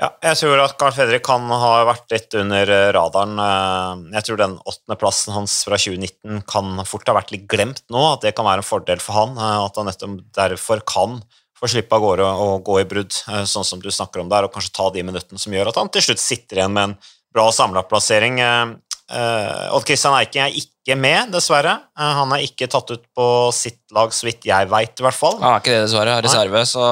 [0.00, 3.38] Ja, jeg tror at Carl Fredrik kan ha vært litt under eh, radaren.
[3.38, 8.02] Eh, jeg tror den åttendeplassen hans fra 2019 kan fort ha vært litt glemt nå.
[8.16, 9.36] At det kan være en fordel for han.
[9.38, 11.20] Eh, at han nettopp derfor kan
[11.54, 13.14] få slippe av gårde og gå i brudd,
[13.46, 15.88] sånn som du snakker om der, og kanskje ta de minuttene som gjør at han
[15.94, 16.94] til slutt sitter igjen med en
[17.32, 18.40] bra samla-plassering.
[18.42, 21.76] Odd Christian Eiking er ikke med, dessverre.
[21.94, 25.38] Han er ikke tatt ut på sitt lag, så vidt jeg veit, i hvert fall.
[25.40, 26.18] Han er ikke det, dessverre.
[26.26, 26.84] Reserve, så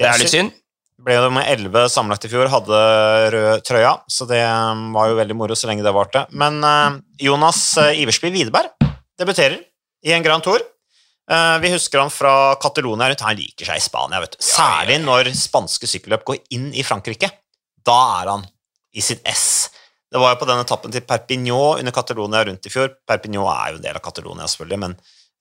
[0.00, 0.56] det er litt synd
[1.02, 2.82] ble det med elleve sammenlagt i fjor, hadde
[3.34, 6.24] rød trøya, så det um, var jo veldig moro så lenge det varte.
[6.38, 8.70] Men uh, Jonas uh, Iversby Widerberg
[9.18, 9.58] debuterer
[10.06, 10.62] i en Grand Tour.
[11.30, 13.12] Uh, vi husker han fra Catalonia.
[13.22, 14.42] Han liker seg i Spania, vet du.
[14.44, 17.30] Særlig når spanske sykkelløp går inn i Frankrike.
[17.82, 18.46] Da er han
[18.94, 19.70] i sitt ess.
[20.12, 22.90] Det var jo på den etappen til Perpignan under Catalonia rundt i fjor.
[23.08, 24.96] Perpignan er jo en del av Catalonia, selvfølgelig, men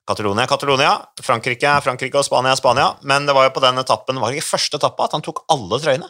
[0.08, 0.96] Catalonia, Catalonia.
[1.22, 2.90] Frankrike, Frankrike og Spania, Spania.
[3.08, 5.44] Men det var jo på den etappen, var det ikke første etappe at han tok
[5.54, 6.10] alle trøyene?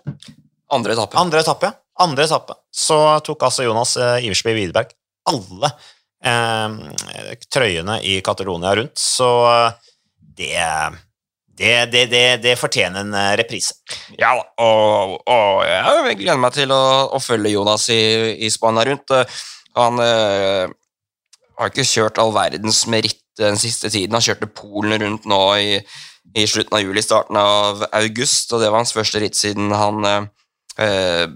[0.71, 1.19] Andre etappe.
[1.19, 1.71] Andre etappe.
[2.01, 2.55] Andre etappe.
[2.71, 4.95] Så tok altså Jonas eh, Iversby Widerberg
[5.29, 5.71] alle
[6.23, 6.75] eh,
[7.51, 8.97] trøyene i Catalonia rundt.
[8.99, 9.95] Så eh,
[10.37, 10.67] det
[11.61, 13.75] det, det, det, det, fortjener en eh, reprise.
[14.17, 18.01] Ja og, og jeg gleder meg til å, å følge Jonas i,
[18.39, 19.13] i Spania rundt.
[19.77, 20.71] Han øh,
[21.59, 24.15] har ikke kjørt all verdens meritt den siste tiden.
[24.17, 25.79] Han kjørte Polen rundt nå i,
[26.33, 30.05] i, slutten av juli, starten av august, og det var hans første ritt siden han
[30.07, 31.27] eh,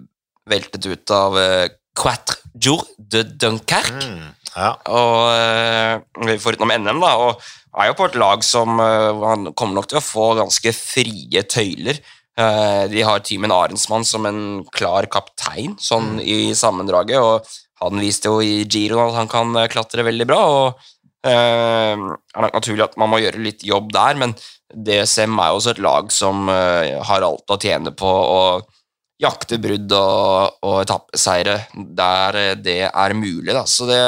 [0.49, 4.03] veltet ut av eh, Quatre Jours de Dunkerque.
[4.03, 4.71] Mm, ja.
[4.91, 9.51] Og eh, foruten om NM, da, og er jo på et lag som eh, han
[9.53, 12.01] kommer nok til å få ganske frie tøyler.
[12.35, 14.41] Eh, de har teamen Arensmann som en
[14.75, 16.25] klar kaptein sånn mm.
[16.25, 17.47] i sammendraget, og
[17.83, 20.43] han viste jo i Giro at han kan eh, klatre veldig bra.
[20.59, 20.94] og Eh,
[21.31, 24.35] er nok naturlig at man må gjøre litt jobb der, men
[24.75, 28.41] DSM er jo også et lag som eh, har alt å tjene på å
[29.21, 33.53] jakte brudd og, og etappeseire der eh, det er mulig.
[33.53, 33.63] Da.
[33.69, 34.01] Så det,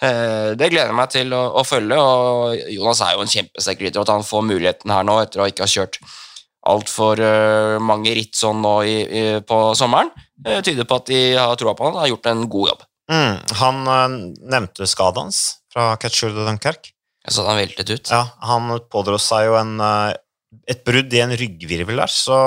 [0.00, 1.98] det gleder jeg meg til å, å, følge.
[1.98, 3.86] og Jonas er jo en kjempesterk.
[3.90, 5.98] At han får muligheten her nå etter å ikke ha kjørt
[6.64, 10.08] altfor uh, mange ritt sånn nå i, i, på sommeren,
[10.46, 12.86] uh, tyder på at de har troa på han og har gjort en god jobb.
[13.12, 13.82] Mm, han
[14.48, 15.42] nevnte skadet hans
[15.74, 16.94] fra Catcher de Dunkerque.
[17.28, 18.10] Så han veltet ut?
[18.12, 20.14] Ja, han pådro seg jo en, eh,
[20.70, 22.38] et brudd i en ryggvirvel der, så,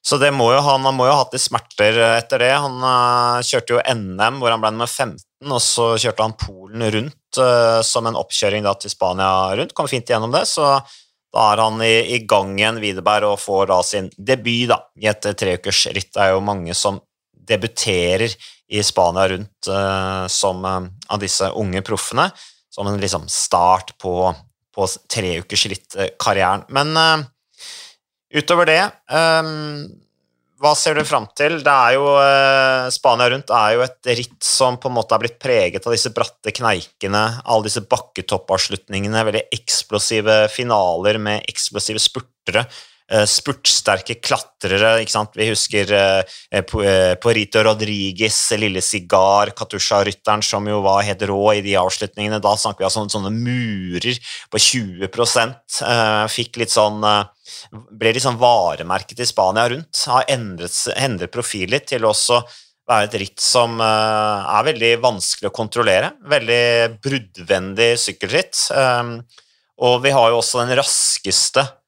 [0.00, 2.52] så det må jo, han, han må jo ha hatt litt smerter etter det.
[2.54, 6.86] Han uh, kjørte jo NM hvor han ble nummer 15, og så kjørte han Polen
[6.94, 9.74] rundt uh, som en oppkjøring da, til Spania rundt.
[9.76, 10.78] Kom fint igjennom det, så
[11.34, 15.10] da er han i, i gang igjen, Widerberg, og får da sin debut da, i
[15.10, 16.14] et treukersritt.
[16.14, 17.02] Det er jo mange som
[17.50, 18.32] debuterer
[18.70, 22.30] i Spania rundt uh, som uh, av disse unge proffene.
[22.70, 24.30] Som en liksom start på,
[24.74, 26.68] på treukersrittkarrieren.
[26.70, 27.26] Men uh,
[28.34, 28.82] utover det
[30.60, 31.54] hva ser du fram til?
[31.64, 32.04] Det er jo,
[32.92, 36.12] Spania rundt er jo et ritt som på en måte er blitt preget av disse
[36.12, 42.66] bratte kneikene, alle disse bakketoppavslutningene, veldig eksplosive finaler med eksplosive spurtere.
[43.10, 45.00] Eh, spurtsterke klatrere.
[45.02, 45.34] ikke sant?
[45.34, 51.74] Vi husker uh, Porito Rodriguez, Lille Sigar, Katusha-rytteren, som jo var helt rå i de
[51.80, 52.38] avslutningene.
[52.38, 54.20] Da snakker vi om sånne, murer
[54.52, 57.02] på 20 uh, Fikk litt sånn
[57.72, 60.04] Ble litt sånn varemerket i Spania rundt.
[60.06, 61.34] Har endret, endret
[61.66, 62.38] litt til også
[62.86, 66.12] være et ritt som er veldig vanskelig å kontrollere.
[66.30, 66.62] Veldig
[67.02, 68.70] bruddvendig sykkelritt.
[69.82, 71.79] og vi har jo også den raskeste Eh,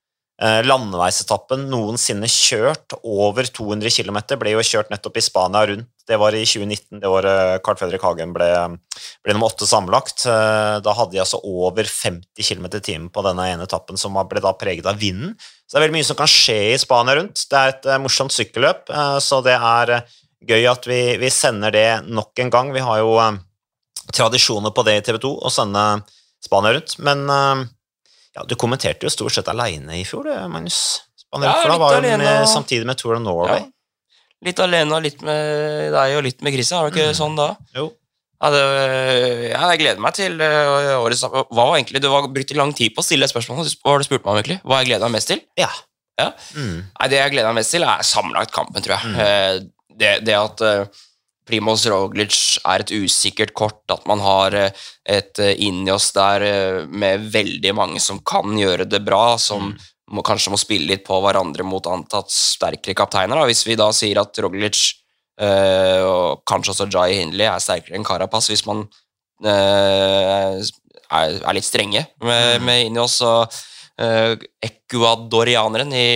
[0.43, 4.19] landeveisetappen noensinne kjørt over 200 km.
[4.41, 5.91] Ble jo kjørt nettopp i Spania rundt.
[6.09, 8.49] Det var i 2019, det året Carl Fredrik Hagen ble,
[9.23, 10.25] ble nummer åtte sammenlagt.
[10.27, 14.19] Eh, da hadde de altså over 50 km i timen på denne ene etappen, som
[14.29, 15.37] ble da preget av vinden.
[15.39, 17.45] Så det er veldig mye som kan skje i Spania rundt.
[17.47, 18.91] Det er et eh, morsomt sykkelløp,
[19.23, 19.95] så det er
[20.43, 22.75] gøy at vi, vi sender det nok en gang.
[22.75, 23.15] Vi har jo
[24.11, 25.87] tradisjoner på det i TV 2 å sende
[26.43, 27.23] Spania rundt, men
[28.37, 31.03] ja, Du kommenterte jo stort sett aleine i fjor, Magnus.
[31.21, 33.63] Spanner, ja, for da var du med, samtidig med Tour of Norway.
[33.63, 34.19] Ja.
[34.43, 37.19] Litt alene og litt med deg og litt med Christian, var det ikke mm.
[37.21, 37.53] sånn da?
[37.77, 37.91] Jo.
[38.43, 38.63] Ja, det,
[39.53, 42.91] ja, jeg gleder meg til uh, årets Hva var egentlig, Du har brukt lang tid
[42.91, 43.63] på å stille spørsmål.
[43.63, 44.59] Hva har du spurt meg om egentlig?
[44.67, 45.45] Hva jeg gleder meg mest til?
[45.61, 45.69] Ja.
[46.19, 46.33] ja?
[46.59, 46.81] Mm.
[46.89, 49.13] Nei, Det jeg gleder meg mest til, er sammenlagt kampen, tror jeg.
[49.13, 49.21] Mm.
[49.23, 51.05] Uh, det, det, at uh,
[51.49, 56.47] Primoz Roglic er et usikkert kort, at man har eh, et Injos inni oss der
[56.47, 59.89] eh, med veldig mange som kan gjøre det bra, som mm.
[60.15, 63.39] må, kanskje må spille litt på hverandre mot antatt sterkere kapteiner.
[63.39, 63.49] Da.
[63.51, 64.85] Hvis vi da sier at Roglic
[65.43, 68.87] øh, og kanskje også Jai Hindley er sterkere enn Carapaz, hvis man
[69.43, 72.67] øh, er, er, litt strenge med, mm.
[72.69, 73.51] med inni oss og
[74.03, 76.07] uh, ecuadorianeren i,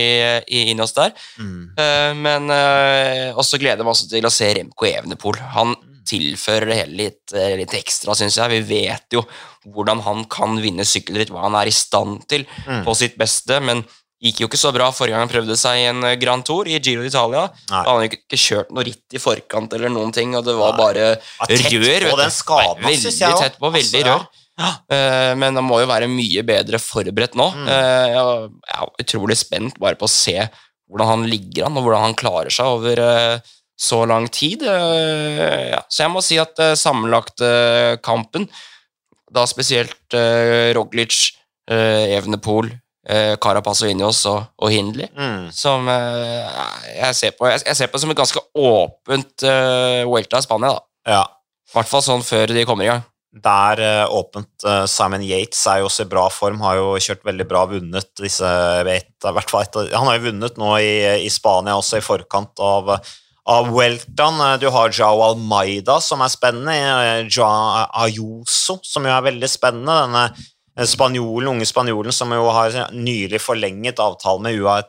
[0.45, 1.13] i, inni oss der.
[1.39, 1.59] Mm.
[1.79, 5.39] Uh, men uh, også gleder jeg meg også til å se Remco Evenepool.
[5.55, 5.75] Han
[6.07, 8.51] tilfører det hele litt, litt ekstra, syns jeg.
[8.53, 9.25] Vi vet jo
[9.67, 12.85] hvordan han kan vinne sykkelritt, hva han er i stand til mm.
[12.87, 13.59] på sitt beste.
[13.59, 13.83] men
[14.23, 16.79] gikk jo ikke så bra forrige gang han prøvde seg i en Grand Tour i
[16.79, 17.43] Giro d'Italia.
[17.69, 20.73] Da hadde han ikke kjørt noe ritt i forkant eller noen ting, og det var
[20.73, 20.79] Nei.
[20.79, 21.07] bare
[22.01, 22.15] rør.
[22.81, 24.36] Nei, veldig tett på, veldig altså, rør.
[24.57, 27.45] Uh, men han må jo være mye bedre forberedt nå.
[27.53, 27.67] Mm.
[27.69, 30.37] Uh, jeg, er utrolig spent bare på å se
[30.87, 34.63] hvordan han ligger an, og hvordan han klarer seg over uh, så lang tid.
[34.65, 35.83] Ja.
[35.85, 38.47] Så jeg må si at sammenlagt sammenlagtkampen,
[39.29, 40.15] da spesielt
[40.73, 41.19] Roglic,
[41.69, 42.71] Evenepool,
[43.43, 45.51] Carapaz og Inios og, og Hindley, mm.
[45.53, 49.45] som jeg ser, på, jeg, ser på som et ganske åpent
[50.09, 50.73] Welta i Spania.
[50.73, 51.21] da.
[51.69, 53.05] I hvert fall sånn før de kommer i gang.
[53.35, 57.25] Der uh, åpent uh, Simon Yates er jo også i bra form, har jo kjørt
[57.27, 58.49] veldig bra, vunnet disse
[58.87, 60.93] et, hvert fall Han har jo vunnet nå i,
[61.25, 62.93] i Spania også, i forkant av,
[63.47, 64.39] av Welton.
[64.63, 67.27] Du har Jao Almeida, som er spennende.
[67.27, 69.99] Jao Ayuso, som jo er veldig spennende.
[70.07, 74.81] Denne spanjolen, unge spanjolen som jo har nylig forlenget avtalen med UA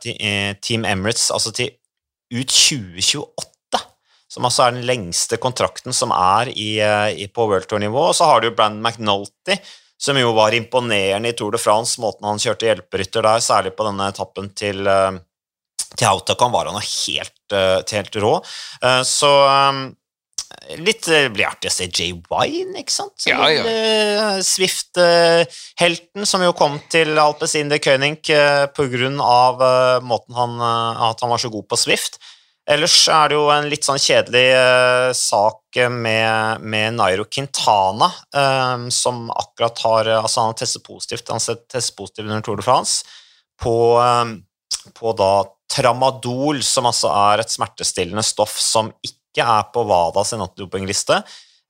[0.63, 1.73] Team Emirates, altså til
[2.29, 3.58] ut 2028
[4.29, 8.09] som altså er den lengste kontrakten som er i, eh, i, på World Tour-nivå.
[8.11, 9.57] Og så har du Brandon McNulty,
[9.99, 13.89] som jo var imponerende i Tour de France, måten han kjørte hjelperytter der, særlig på
[13.89, 15.17] denne etappen til, eh,
[15.95, 18.35] til Autocon var han helt, eh, helt rå.
[19.03, 19.31] Så
[20.77, 23.25] litt blir artig å se Jay Wine, ikke sant?
[23.25, 24.39] Ja, ja.
[24.45, 28.21] Swift-helten som jo kom til Alpezin de König
[28.75, 29.61] på grunn av
[30.05, 30.61] måten han,
[31.09, 32.19] at han var så god på Swift.
[32.69, 38.83] Ellers er det jo en litt sånn kjedelig uh, sak med, med, Nairo Quintana, um,
[38.93, 42.65] som akkurat har Altså, han har testet positivt, han har testet positivt under Tour de
[42.67, 43.01] France
[43.59, 44.35] på, um,
[44.93, 45.31] på da
[45.69, 51.23] tramadol, som altså er et smertestillende stoff som ikke er på WADA sin antidopingliste.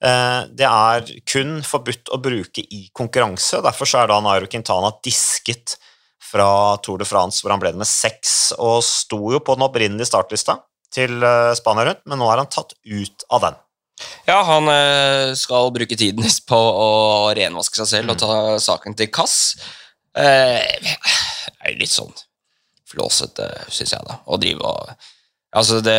[0.03, 5.77] Uh, det er kun forbudt å bruke i konkurranse, derfor er da Nairo Quintana disket
[6.29, 9.63] fra Tour de France, hvor han ble det med seks, og sto jo på den
[9.69, 10.59] opprinnelige startlista
[10.93, 13.59] til eh, Spania rundt, men nå er han tatt ut av den.
[14.29, 16.89] Ja, han eh, skal bruke tiden på å
[17.37, 19.37] renvaske seg selv og ta saken til Kass.
[20.17, 22.13] Eh, er litt sånn
[22.89, 24.21] flåsete, syns jeg, da.
[24.25, 25.09] Å drive og
[25.49, 25.97] Altså, det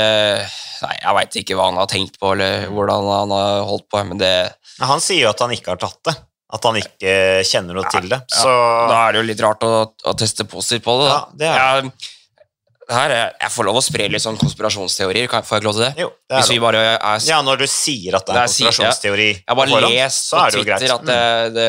[0.81, 4.03] Nei, jeg veit ikke hva han har tenkt på, eller hvordan han har holdt på,
[4.07, 4.31] men det
[4.79, 6.15] Han sier jo at han ikke har tatt det.
[6.55, 7.13] At han ikke
[7.47, 8.21] kjenner noe ja, til det.
[8.33, 11.11] Så ja, Da er det jo litt rart å, å teste positivt på det.
[11.11, 11.19] Da.
[11.19, 11.59] Ja, det er.
[11.61, 12.15] Jeg,
[12.91, 15.29] her er, Jeg får lov å spre litt sånn konspirasjonsteorier.
[15.31, 15.93] Kan, får jeg ikke lov til det?
[16.03, 18.43] Jo, det er Hvis vi bare er Ja, når du sier at det er Det
[18.43, 18.71] er si- ja.
[18.71, 20.51] konspirasjonsteori Jeg bare forhånd, lest på er.
[20.57, 21.69] Twitter at det, det,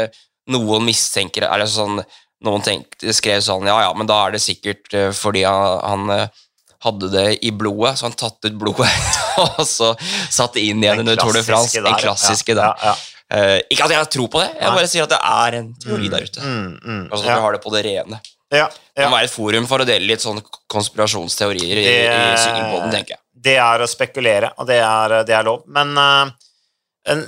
[0.55, 2.01] noen mistenker Eller sånn
[2.41, 6.09] Noen tenk, skrev sånn Ja, ja, men da er det sikkert eh, fordi han, han
[6.15, 6.27] eh,
[6.81, 8.87] hadde det i blodet, så han tatt ut blodet
[9.43, 9.91] og så
[10.33, 11.77] satt det inn igjen under Tour de France.
[11.77, 12.71] Den klassiske der.
[12.81, 12.95] ja, ja.
[13.37, 16.09] Eh, ikke at jeg tror på det, jeg bare sier at det er en teori
[16.11, 16.41] der ute.
[16.41, 17.35] Mm, mm, Altså ja.
[17.37, 18.17] vi har det på det rene.
[18.51, 19.09] Ja, Det ja.
[19.09, 23.15] må være et forum for å dele litt sånn konspirasjonsteorier i, i Det- sykkelpodden, tenker
[23.15, 23.21] jeg.
[23.41, 25.63] Det er å spekulere, og det er, det er lov.
[25.73, 26.29] Men uh,
[27.09, 27.23] en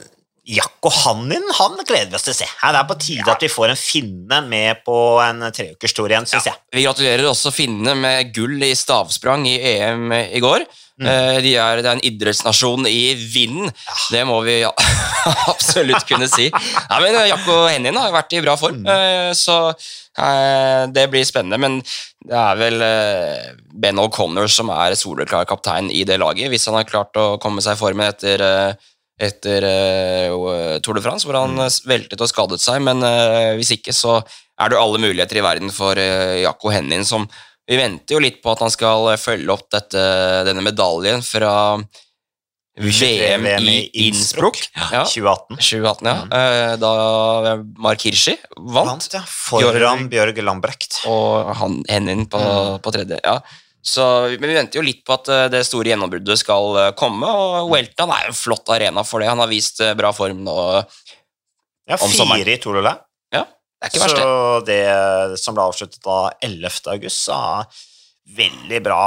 [0.45, 2.45] Jakko Hannin han gleder vi oss til å se.
[2.59, 6.49] Det er på tide at vi får en finne med på en treukerstor igjen, syns
[6.51, 6.59] jeg.
[6.75, 10.67] Vi gratulerer også finnene med gull i stavsprang i EM i går.
[10.99, 11.07] Mm.
[11.09, 13.71] Eh, De er, det er en idrettsnasjon i vinden.
[14.11, 14.69] Det må vi ja,
[15.53, 16.49] absolutt kunne si.
[16.51, 18.91] Nei, men Jack Jakko Hennin har vært i bra form, Mm.
[18.93, 19.57] eh, så
[20.13, 21.57] det blir spennende.
[21.57, 21.79] Men
[22.23, 26.77] det er vel eh, Ben O'Connor som er soleklar kaptein i det laget, hvis han
[26.77, 28.89] har klart å komme seg i formen etter eh,
[29.23, 32.81] etter eh, Tour de France, hvor han eh, veltet og skadet seg.
[32.85, 33.03] Men
[33.57, 37.27] hvis ikke, så er det jo alle muligheter i verden for Jakko Hennin, som
[37.69, 40.01] vi venter jo litt på at han skal følge opp dette,
[40.45, 41.53] denne medaljen fra
[42.77, 44.57] VM i Innsbruck.
[44.91, 45.57] Ja, 2018.
[45.57, 46.15] 2018, ja.
[46.25, 46.79] Mm.
[46.81, 46.93] Da
[47.77, 49.21] Mark Hirschi vant, Vant, ja.
[49.29, 51.03] Foran Bjørg Lambrecht.
[51.05, 52.79] og han Hennin på, Mm.
[52.81, 53.19] på tredje.
[53.23, 53.39] ja.
[53.85, 54.01] Så,
[54.39, 57.69] men vi venter jo litt på at eh, det store gjennombruddet skal eh, komme, og
[57.69, 59.27] Welton er en flott arena for det.
[59.27, 60.55] Han har vist bra form nå.
[61.89, 62.39] Ja, Om sommeren.
[62.45, 62.93] fire i Tour de La.
[63.35, 64.23] Ja, det er ikke verst, det.
[64.23, 64.65] Så
[65.33, 66.87] det som ble avsluttet da 11.
[66.95, 67.65] august, så
[68.23, 69.03] veldig bra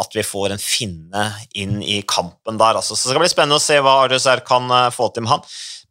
[0.00, 1.24] at vi får en finne
[1.56, 2.78] inn i kampen der.
[2.80, 2.96] Altså.
[2.96, 5.44] Så det skal bli spennende å se hva Arjusar kan eh, få til med han.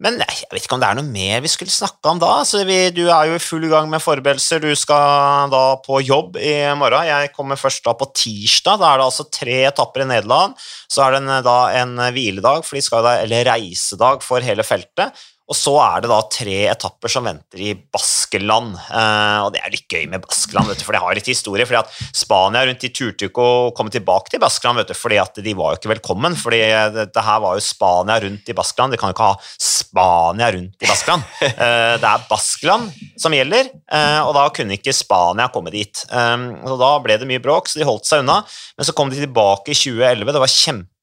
[0.04, 2.30] Men jeg vet ikke om det er noe mer vi skulle snakke om da.
[2.70, 4.62] Vi, du er jo i full gang med forberedelser.
[4.62, 7.08] Du skal da på jobb i morgen.
[7.08, 8.78] Jeg kommer først da på tirsdag.
[8.78, 10.54] Da er det altså tre etapper i Nederland.
[10.86, 14.66] Så er det en, da en hviledag, for de skal da, eller reisedag for hele
[14.68, 15.26] feltet.
[15.48, 18.74] Og så er det da tre etapper som venter i Baskeland.
[18.76, 21.68] Eh, og det er litt gøy med Baskeland, vet du, for det har litt historie.
[21.68, 25.22] fordi at Spania rundt de turte ikke å komme tilbake til Baskeland, vet du, fordi
[25.24, 26.36] at de var jo ikke velkommen.
[26.36, 26.60] fordi
[26.98, 28.92] dette her var jo Spania rundt i Baskeland.
[28.92, 31.24] De kan jo ikke ha Spania rundt i Baskeland.
[31.58, 36.04] Eh, det er Baskeland som gjelder, eh, og da kunne ikke Spania komme dit.
[36.12, 36.36] Eh,
[36.68, 38.42] og da ble det mye bråk, så de holdt seg unna.
[38.78, 40.36] Men så kom de tilbake i 2011.
[40.36, 40.54] Det var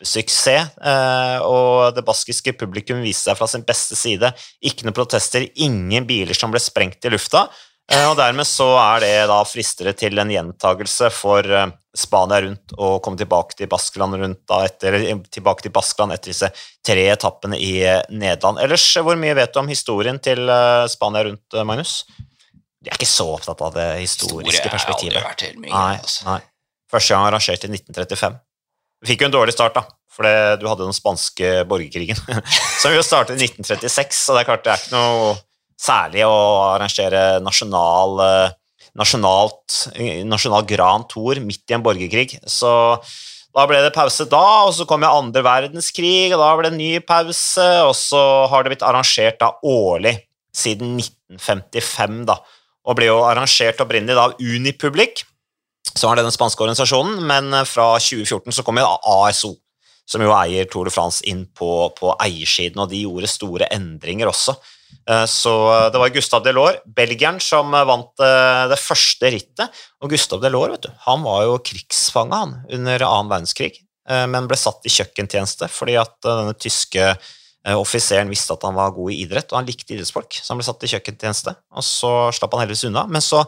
[0.00, 4.32] kjempesuksess, eh, og det baskiske publikum viste seg fra sin beste side.
[4.62, 7.48] Ikke noen protester, ingen biler som ble sprengt i lufta.
[7.90, 12.72] eh, Og dermed så er det da fristere til en gjentagelse for eh, Spania rundt
[12.76, 14.98] og komme tilbake til Baskeland rundt da etter,
[15.30, 16.50] tilbake til Baskeland etter disse
[16.84, 18.58] tre etappene i Nederland.
[18.58, 20.48] Ellers, hvor mye vet du om historien til
[20.90, 22.04] Spania rundt, Magnus?
[22.84, 25.94] Jeg er ikke så opptatt av det historiske Store har aldri vært helt mye, Nei,
[26.02, 26.24] altså.
[26.26, 26.40] nei.
[26.90, 28.40] Første gang arrangert i 1935.
[29.04, 30.24] Vi fikk jo en dårlig start, da, for
[30.56, 32.16] du hadde den spanske borgerkrigen,
[32.80, 35.34] som jo startet i 1936, så det er klart det er ikke noe
[35.84, 36.38] særlig å
[36.70, 38.54] arrangere nasjonal, eh,
[38.96, 39.76] nasjonalt,
[40.24, 42.38] nasjonal Grand Tour midt i en borgerkrig.
[42.48, 42.70] Så
[43.54, 46.72] da ble det pause da, og så kom jo andre verdenskrig, og da ble det
[46.72, 50.16] en ny pause, og så har det blitt arrangert da årlig
[50.56, 52.40] siden 1955, da,
[52.88, 55.26] og ble jo arrangert opprinnelig da av Unipublic,
[55.92, 59.52] så er det den spanske organisasjonen, men eh, fra 2014 så kom jo ASO,
[60.08, 64.30] som jo eier Tour de France inn på, på eiersiden, og de gjorde store endringer
[64.30, 64.56] også.
[65.10, 69.84] Eh, Så eh, det var Gustav Delors, belgieren, som vant det første rittet.
[70.00, 74.56] Og Gustav Delors, vet du, han var jo krigsfange han, under annen verdenskrig, men ble
[74.60, 77.06] satt i kjøkkentjeneste fordi at denne tyske
[77.80, 80.66] offiseren visste at han var god i idrett, og han likte idrettsfolk, så han ble
[80.66, 81.54] satt i kjøkkentjeneste.
[81.72, 83.06] Og så slapp han heldigvis unna.
[83.08, 83.40] Men så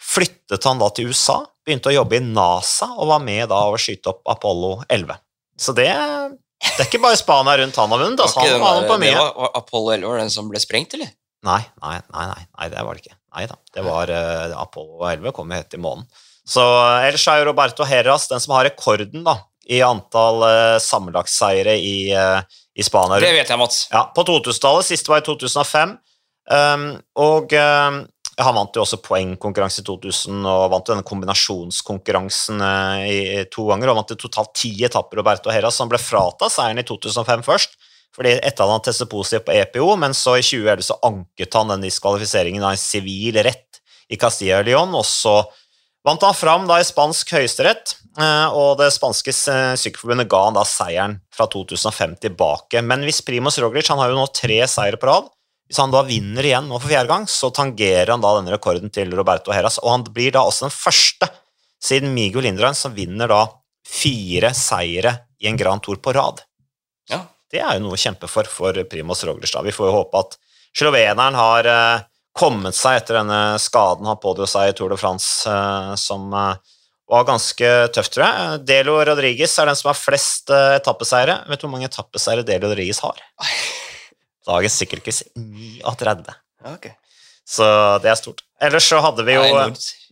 [0.00, 3.78] flyttet han da til USA, begynte å jobbe i NASA og var med da å
[3.80, 5.18] skyte opp Apollo 11.
[5.62, 8.98] Så det, det er ikke bare Spania rundt han har vunnet, altså, han var på
[9.02, 9.14] mye.
[9.18, 11.12] var, var Apollo 11 var den som ble sprengt, eller?
[11.46, 13.16] Nei, nei, nei, nei, nei, det var det ikke.
[13.32, 16.06] Nei da, det var uh, Apollo 11 kom jo helt i månen.
[16.46, 16.62] Så
[17.02, 19.36] ellers er jo Roberto Heras den som har rekorden da,
[19.70, 22.42] i antall uh, sammenlagtseiere i, uh,
[22.74, 23.20] i Spania.
[23.22, 23.84] Det vet jeg, Mats.
[23.92, 24.90] Ja, på 2000-tallet.
[24.90, 25.96] Siste var i 2005.
[26.50, 26.88] Um,
[27.22, 28.02] og um,
[28.44, 33.92] han vant jo også poengkonkurranse i 2000 og vant denne kombinasjonskonkurransen uh, i, to ganger.
[33.92, 37.78] Og vant i totalt ti etapper, Roberto Heras, som ble fratatt seieren i 2005 først.
[38.12, 41.86] Fordi etter han testet positivt på EPO, men så i 2011 så anket han den
[41.86, 43.80] diskvalifiseringen av en sivil rett
[44.12, 45.38] i Castilla y León, og så
[46.04, 50.58] vant han fram da i spansk høyesterett, eh, og det spanske eh, sykkelforbundet ga han
[50.58, 52.82] da seieren fra 2005 tilbake.
[52.84, 55.32] Men hvis Primoz Roglic han har jo nå tre seire på rad,
[55.72, 58.92] hvis han da vinner igjen nå for fjerde gang, så tangerer han da denne rekorden
[58.92, 61.28] til Roberto Heras, og han blir da også den første
[61.80, 63.46] siden Miguel Indurain, som vinner da
[63.88, 66.42] fire seire i en Grand Tour på rad.
[67.08, 67.22] Ja.
[67.48, 69.64] Det er jo noe å kjempe for for Primoz Roglerstad.
[69.64, 70.36] Vi får jo håpe at
[70.76, 72.04] sloveneren har eh,
[72.36, 76.74] kommet seg etter denne skaden han pådro seg i Tour de France, eh, som eh,
[77.08, 78.60] var ganske tøft, tror jeg.
[78.68, 80.76] Delo Rodriguez er den som har flest etappeseire.
[80.82, 81.38] etappeseiere.
[81.48, 83.24] Vet du hvor mange etappeseiere Delo Rodriguez har?
[84.46, 86.34] Dagens sykkelquiz 39.
[87.52, 87.66] Så
[88.02, 88.42] det er stort.
[88.62, 89.42] Ellers så hadde vi jo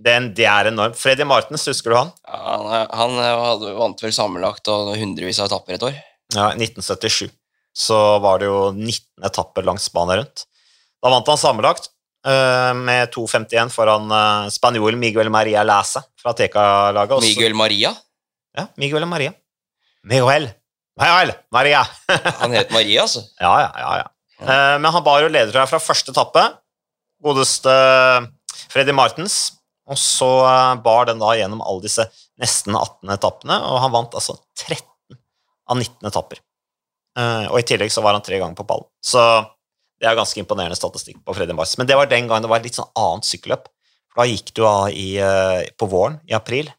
[0.03, 0.99] Det er Det er enormt.
[0.99, 2.11] Freddy Martens, husker du han?
[2.27, 2.57] Ja,
[2.99, 5.95] han, han vant vel sammenlagt og hundrevis av etapper et år.
[6.35, 7.31] Ja, 1977.
[7.77, 10.45] Så var det jo 19 etapper langs banen rundt.
[11.01, 11.89] Da vant han sammenlagt
[12.27, 17.23] eh, med 2,51 foran uh, spanjolen Miguel Maria Lasa fra Teka-laget.
[17.25, 17.95] Miguel Maria.
[18.59, 19.33] Ja, Miguel Maria.
[20.03, 20.51] Miguel.
[21.01, 21.85] Miguel Maria.
[22.43, 23.23] Han het Maria, altså.
[23.41, 23.93] Ja, ja, ja.
[24.03, 24.09] ja.
[24.41, 26.45] Eh, men han bar jo ledertrøya fra første etappe.
[27.25, 27.73] Godeste
[28.73, 29.39] Freddy Martens.
[29.91, 32.07] Og så eh, bar den da gjennom alle disse
[32.41, 35.19] nesten 18 etappene, og han vant altså 13
[35.71, 36.41] av 19 etapper.
[37.19, 38.89] Eh, og i tillegg så var han tre ganger på pallen.
[39.05, 39.21] Så
[40.01, 41.77] det er ganske imponerende statistikk på Freddy Martens.
[41.81, 43.69] Men det var den gangen det var et litt sånn annet sykkelløp.
[44.17, 45.21] Da gikk du av i,
[45.79, 46.71] på våren, i april.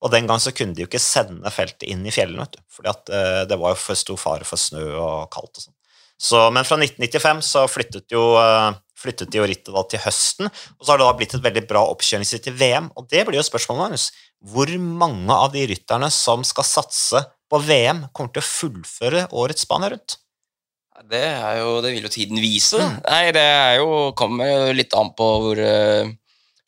[0.00, 2.62] Og den gang så kunne de jo ikke sende feltet inn i fjellene, vet du.
[2.72, 3.12] Fordi at
[3.50, 5.74] det var jo for stor fare for snø og kaldt og sånn.
[6.20, 10.84] Så, men fra 1995 så flyttet jo, eh, flyttet de rittet da til høsten, og
[10.84, 12.90] så har det da blitt et veldig bra oppkjøringsritt til VM.
[13.00, 14.10] Og det blir jo spørsmålet, Magnus.
[14.52, 19.64] Hvor mange av de rytterne som skal satse på VM, kommer til å fullføre årets
[19.70, 20.18] bane rundt?
[21.08, 22.76] Det, er jo, det vil jo tiden vise.
[22.76, 22.98] Mm.
[23.06, 26.10] Nei, det er jo, kommer jo litt an på hvor uh,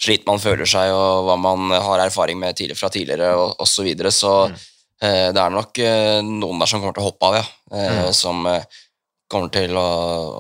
[0.00, 3.74] slit man føler seg, og hva man har erfaring med tidligere, fra tidligere, og osv.
[3.74, 4.14] Så, videre.
[4.14, 4.56] så Mm.
[5.04, 7.44] uh, det er nok uh, noen der som kommer til å hoppe av, ja.
[7.72, 8.08] Mm.
[8.16, 8.48] Som
[9.32, 9.88] kommer til å,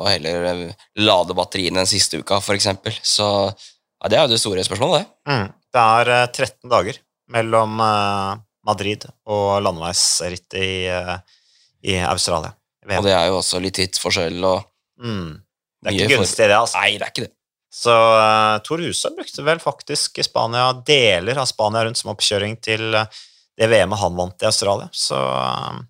[0.02, 2.68] å heller eh, lade batteriene den siste uka, f.eks.
[3.02, 5.32] Så ja, det er jo det store spørsmålet, det.
[5.32, 5.52] Mm.
[5.72, 6.98] Det er eh, 13 dager
[7.32, 11.16] mellom eh, Madrid og landeveisritt i, eh,
[11.88, 12.52] i Australia.
[12.82, 12.98] VM.
[12.98, 14.68] Og det er jo også litt tidsforskjell og
[15.02, 15.40] Mm.
[15.82, 16.56] Det er ikke gunstig, det.
[16.56, 16.78] altså.
[16.78, 17.34] Nei, det er ikke det.
[17.72, 22.58] Så uh, Tor Huse brukte vel faktisk i Spania deler av Spania rundt som oppkjøring
[22.62, 23.22] til eh,
[23.58, 24.90] det VM-et han vant i Australia.
[24.92, 25.80] Så uh,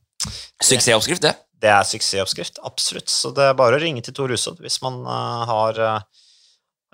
[0.63, 1.35] Suksessoppskrift, det.
[1.63, 3.13] Det er suksessoppskrift, absolutt.
[3.13, 6.23] Så det er bare å ringe til Tor Husodd hvis man uh, har uh,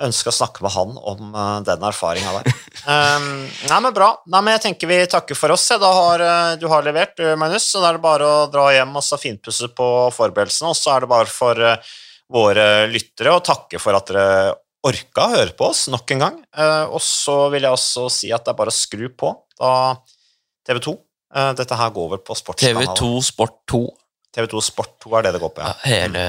[0.04, 2.52] ønska å snakke med han om uh, den erfaringa der.
[2.84, 3.30] um,
[3.70, 4.12] nei, men bra.
[4.30, 5.66] Nei, men jeg tenker vi takker for oss.
[5.72, 5.80] Ja.
[5.82, 8.68] Da har, uh, du har levert, du, Magnus, så da er det bare å dra
[8.76, 10.70] hjem og så finpusse på forberedelsene.
[10.70, 11.96] Og så er det bare for eh,
[12.32, 14.54] våre lyttere å takke for at dere
[14.88, 16.38] orka å høre på oss nok en gang.
[16.56, 19.72] Eh, og så vil jeg også si at det er bare å skru på da
[20.68, 20.94] TV 2.
[21.34, 22.92] eh, dette her går vel på sportskanalen.
[22.92, 23.82] TV2 Sport 2.
[24.38, 25.74] TV2 Sport 2 er det det går på, ja.
[25.74, 26.24] Ja, hele,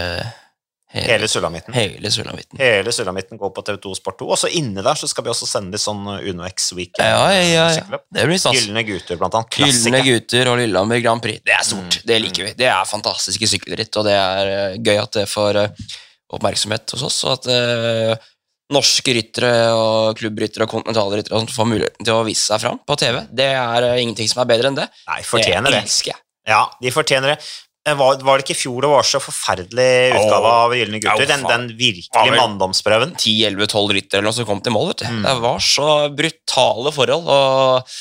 [0.89, 1.75] hele, Hele sulamitten.
[1.77, 2.57] hele sulamitten.
[2.57, 4.29] Hele sulamitten går på TV2 Sport 2.
[4.33, 7.05] Og så inni der så skal vi også sende litt sånn Uno X Weekend.
[7.05, 7.99] Ja, ja, ja.
[8.09, 8.57] Det blir stas.
[8.57, 9.59] Gylne gutter, blant annet.
[9.61, 11.43] Gylne gutter og Lillehammer Grand Prix.
[11.45, 11.99] Det er stort.
[12.01, 12.07] Mm.
[12.09, 12.55] Det liker vi.
[12.63, 15.87] Det er fantastiske sykkelritt, og det er eh, gøy at det får eh,
[16.33, 18.25] oppmerksomhet hos oss, og at
[18.69, 22.97] norske ryttere og klubbryttere og kontinentalryttere sånt får muligheten til å vise seg fram på
[23.01, 23.23] TV.
[23.33, 24.85] Det er ingenting som er bedre enn det.
[25.09, 25.79] Nei, fortjener det.
[25.87, 26.21] elsker jeg.
[26.49, 27.39] Ja, de fortjener det.
[27.87, 31.23] Eh, Var, var det ikke i fjor det var så forferdelig utgave av Gylne gutter?
[31.23, 33.13] Ja, Den, den virkelig Ja, manndomsprøven?
[33.15, 34.89] 10-11-12 ryttere eller noe som kom til mål.
[34.91, 35.11] vet du.
[35.13, 35.21] Mm.
[35.25, 37.93] Det var så brutale forhold og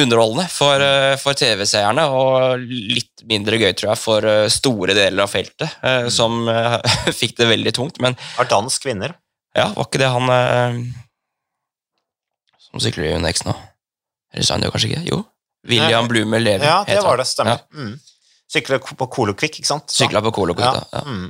[0.00, 5.24] underholdende for, eh, for TV-seerne, og litt mindre gøy, tror jeg, for eh, store deler
[5.26, 6.10] av feltet, Mm.
[6.14, 6.46] som
[7.20, 8.00] fikk det veldig tungt.
[8.00, 9.16] Men Har dansk vinner.
[9.56, 10.78] ja, var ikke det han eh,
[12.70, 13.54] som sykler i UNX nå?
[14.32, 15.04] Eller sa han det kanskje ikke?
[15.10, 15.24] Jo.
[15.66, 16.64] William Blume Levi.
[16.64, 17.26] Ja, det var det.
[17.28, 17.60] Stemmer.
[17.74, 17.98] Mm.
[18.50, 19.92] Sykler på Kolokvik, ikke sant?
[19.94, 21.04] Sykla på Kolokvik, Ja.
[21.06, 21.28] Mm.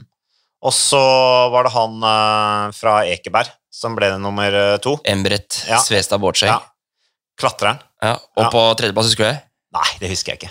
[0.61, 1.01] Og så
[1.49, 4.97] var det han uh, fra Ekeberg som ble nummer eh, to.
[5.09, 5.57] Embret.
[5.87, 6.21] Svestad.
[6.45, 6.59] Ja.
[7.41, 7.79] Klatreren.
[8.37, 9.39] Og på tredjeplass, husker du det?
[9.79, 10.51] Nei, det husker jeg ikke.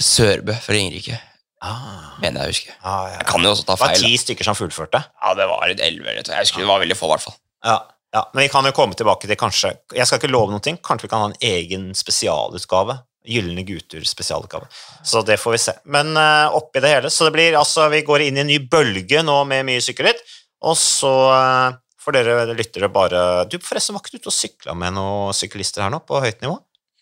[0.00, 1.18] Sørbø fra Ringerike.
[1.64, 2.14] Ah.
[2.22, 2.76] Mener jeg å huske.
[2.82, 3.18] Ah, ja.
[3.18, 3.96] Jeg kan jo også ta feil.
[3.96, 5.00] Det var ti stykker som fullførte.
[5.00, 6.14] Ja, det var elleve.
[6.20, 7.36] Jeg husker det var veldig få, i hvert fall.
[7.64, 7.78] Ja,
[8.14, 10.76] ja, men vi kan jo komme tilbake til kanskje Jeg skal ikke love noen ting.
[10.78, 13.00] Kanskje vi kan ha en egen spesialutgave.
[13.24, 14.66] Gylne gutter spesialutgave.
[15.02, 15.72] Så det får vi se.
[15.88, 18.58] Men uh, oppi det hele Så det blir altså Vi går inn i en ny
[18.68, 20.20] bølge nå med mye sykkelritt,
[20.64, 24.76] og så uh, får dere lyttere bare Du, forresten, var ikke du ute og sykla
[24.76, 26.58] med noen syklister her nå, på høyt nivå?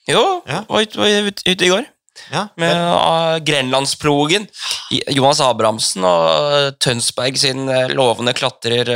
[0.06, 0.62] Jo, Ja.
[0.70, 1.84] var ute, ut, ute i går
[2.30, 4.46] Ja, med uh, Grenlandsplogen.
[5.10, 7.66] Jonas Abrahamsen og Tønsberg sin
[7.96, 8.90] lovende klatrer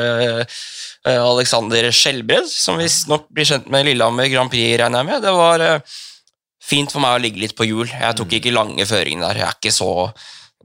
[1.06, 5.22] Alexander Skjelbred, som visstnok blir kjent med Lillehammer Grand Prix, regner jeg med.
[5.22, 5.64] Det var
[6.66, 7.86] fint for meg å ligge litt på hjul.
[7.88, 9.42] Jeg tok ikke lange føringene der.
[9.42, 9.90] Jeg er ikke så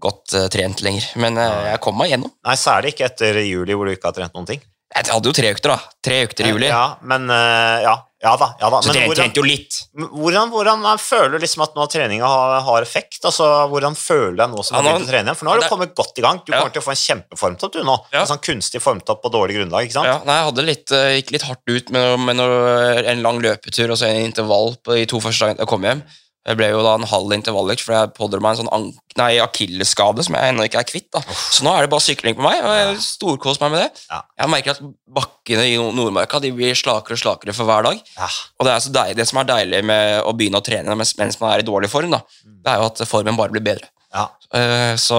[0.02, 2.32] godt uh, trent lenger, men uh, jeg kom meg gjennom.
[2.48, 4.64] Nei, særlig ikke etter juli hvor du ikke har trent noen ting.
[4.92, 5.94] Jeg hadde jo tre økter, da.
[6.04, 6.68] Tre økter i juli.
[6.72, 8.48] Ja, men uh, ja, ja da.
[8.62, 8.80] Ja da.
[8.86, 9.78] Så Men hvordan- trente jo litt.
[9.98, 13.20] Hvordan, hvordan eh, føler du liksom at nå treninga har, har effekt?
[13.26, 15.36] Altså, Hvordan føler du deg nå som Ja, du har begynt å trene igjen?
[15.40, 16.42] For nå har du kommet godt i gang.
[16.46, 16.60] Du Ja.
[16.62, 17.98] kommer til å få en kjempeformtopp du nå.
[18.14, 18.22] Ja.
[18.22, 19.86] En sånn kunstig formtopp på dårlig grunnlag.
[19.90, 20.06] ikke sant?
[20.06, 23.40] Ja, nei, jeg hadde litt, eh, gikk litt hardt ut med, med noe, en lang
[23.42, 26.04] løpetur og så en intervall på de to første dagene jeg kom hjem.
[26.42, 30.24] Det ble jo da en halv intervalløkt, for jeg pådro meg en sånn akilleskade akillesskade
[30.26, 31.08] som jeg ennå ikke er kvitt.
[31.14, 31.22] da.
[31.54, 34.02] Så nå er det bare sykling på meg, og jeg storkoser meg med det.
[34.10, 34.22] Ja.
[34.42, 34.82] Jeg merker at
[35.20, 38.02] bakkene i Nordmarka de blir slakere og slakere for hver dag.
[38.18, 38.30] Ja.
[38.58, 41.14] Og det, er så deilig, det som er deilig med å begynne å trene mens,
[41.20, 42.58] mens man er i dårlig form, da, Mm.
[42.64, 43.92] det er jo at formen bare blir bedre.
[44.14, 44.26] Ja.
[44.54, 45.18] Eh, Så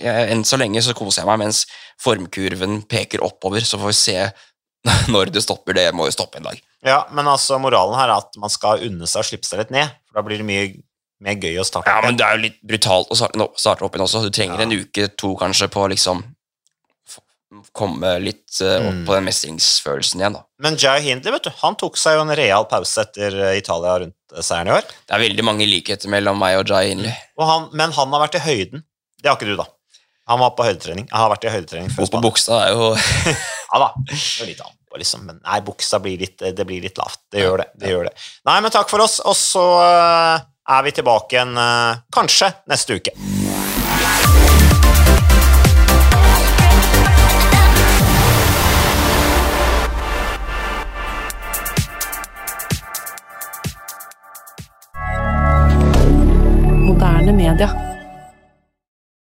[0.00, 1.64] jeg, enn så lenge så koser jeg meg mens
[2.02, 4.18] formkurven peker oppover, så får vi se
[5.14, 5.76] når det stopper.
[5.78, 6.58] Det må jo stoppe en dag.
[6.84, 9.70] ja, Men altså, moralen her er at man skal unne seg å slippe seg litt
[9.70, 9.94] ned.
[10.14, 10.66] For da blir det mye
[11.24, 11.90] mer gøy å starte.
[11.90, 14.22] Ja, men det er jo litt brutalt å starte, opp igjen også.
[14.22, 14.62] Du trenger Ja.
[14.68, 16.22] en uke, to kanskje, på å liksom
[17.72, 19.04] komme litt eh, opp Mm.
[19.06, 20.42] på den mestringsfølelsen igjen, da.
[20.58, 23.98] Men Jai Hindley vet du, han tok seg jo en real pause etter eh, Italia
[24.02, 24.82] rundt eh, seieren i år.
[25.06, 27.14] Det er veldig mange likheter mellom meg og Jai Hindley.
[27.38, 28.82] Og han, men han har vært i høyden.
[29.22, 29.66] Det har ikke du, da.
[30.28, 31.06] Han var på høydetrening.
[31.12, 32.90] Han har vært i høydetrening før Bo på buksa er jo
[33.74, 33.90] Ja da.
[34.08, 35.26] Det er litt annet på, liksom.
[35.26, 37.20] Men nei, buksa blir litt, det blir litt lavt.
[37.32, 37.70] Det gjør det.
[37.74, 38.14] det gjør det.
[38.46, 43.00] Nei, men takk for oss, og så eh, er vi tilbake igjen eh, kanskje neste
[43.00, 43.16] uke.
[56.84, 57.93] Moderne media.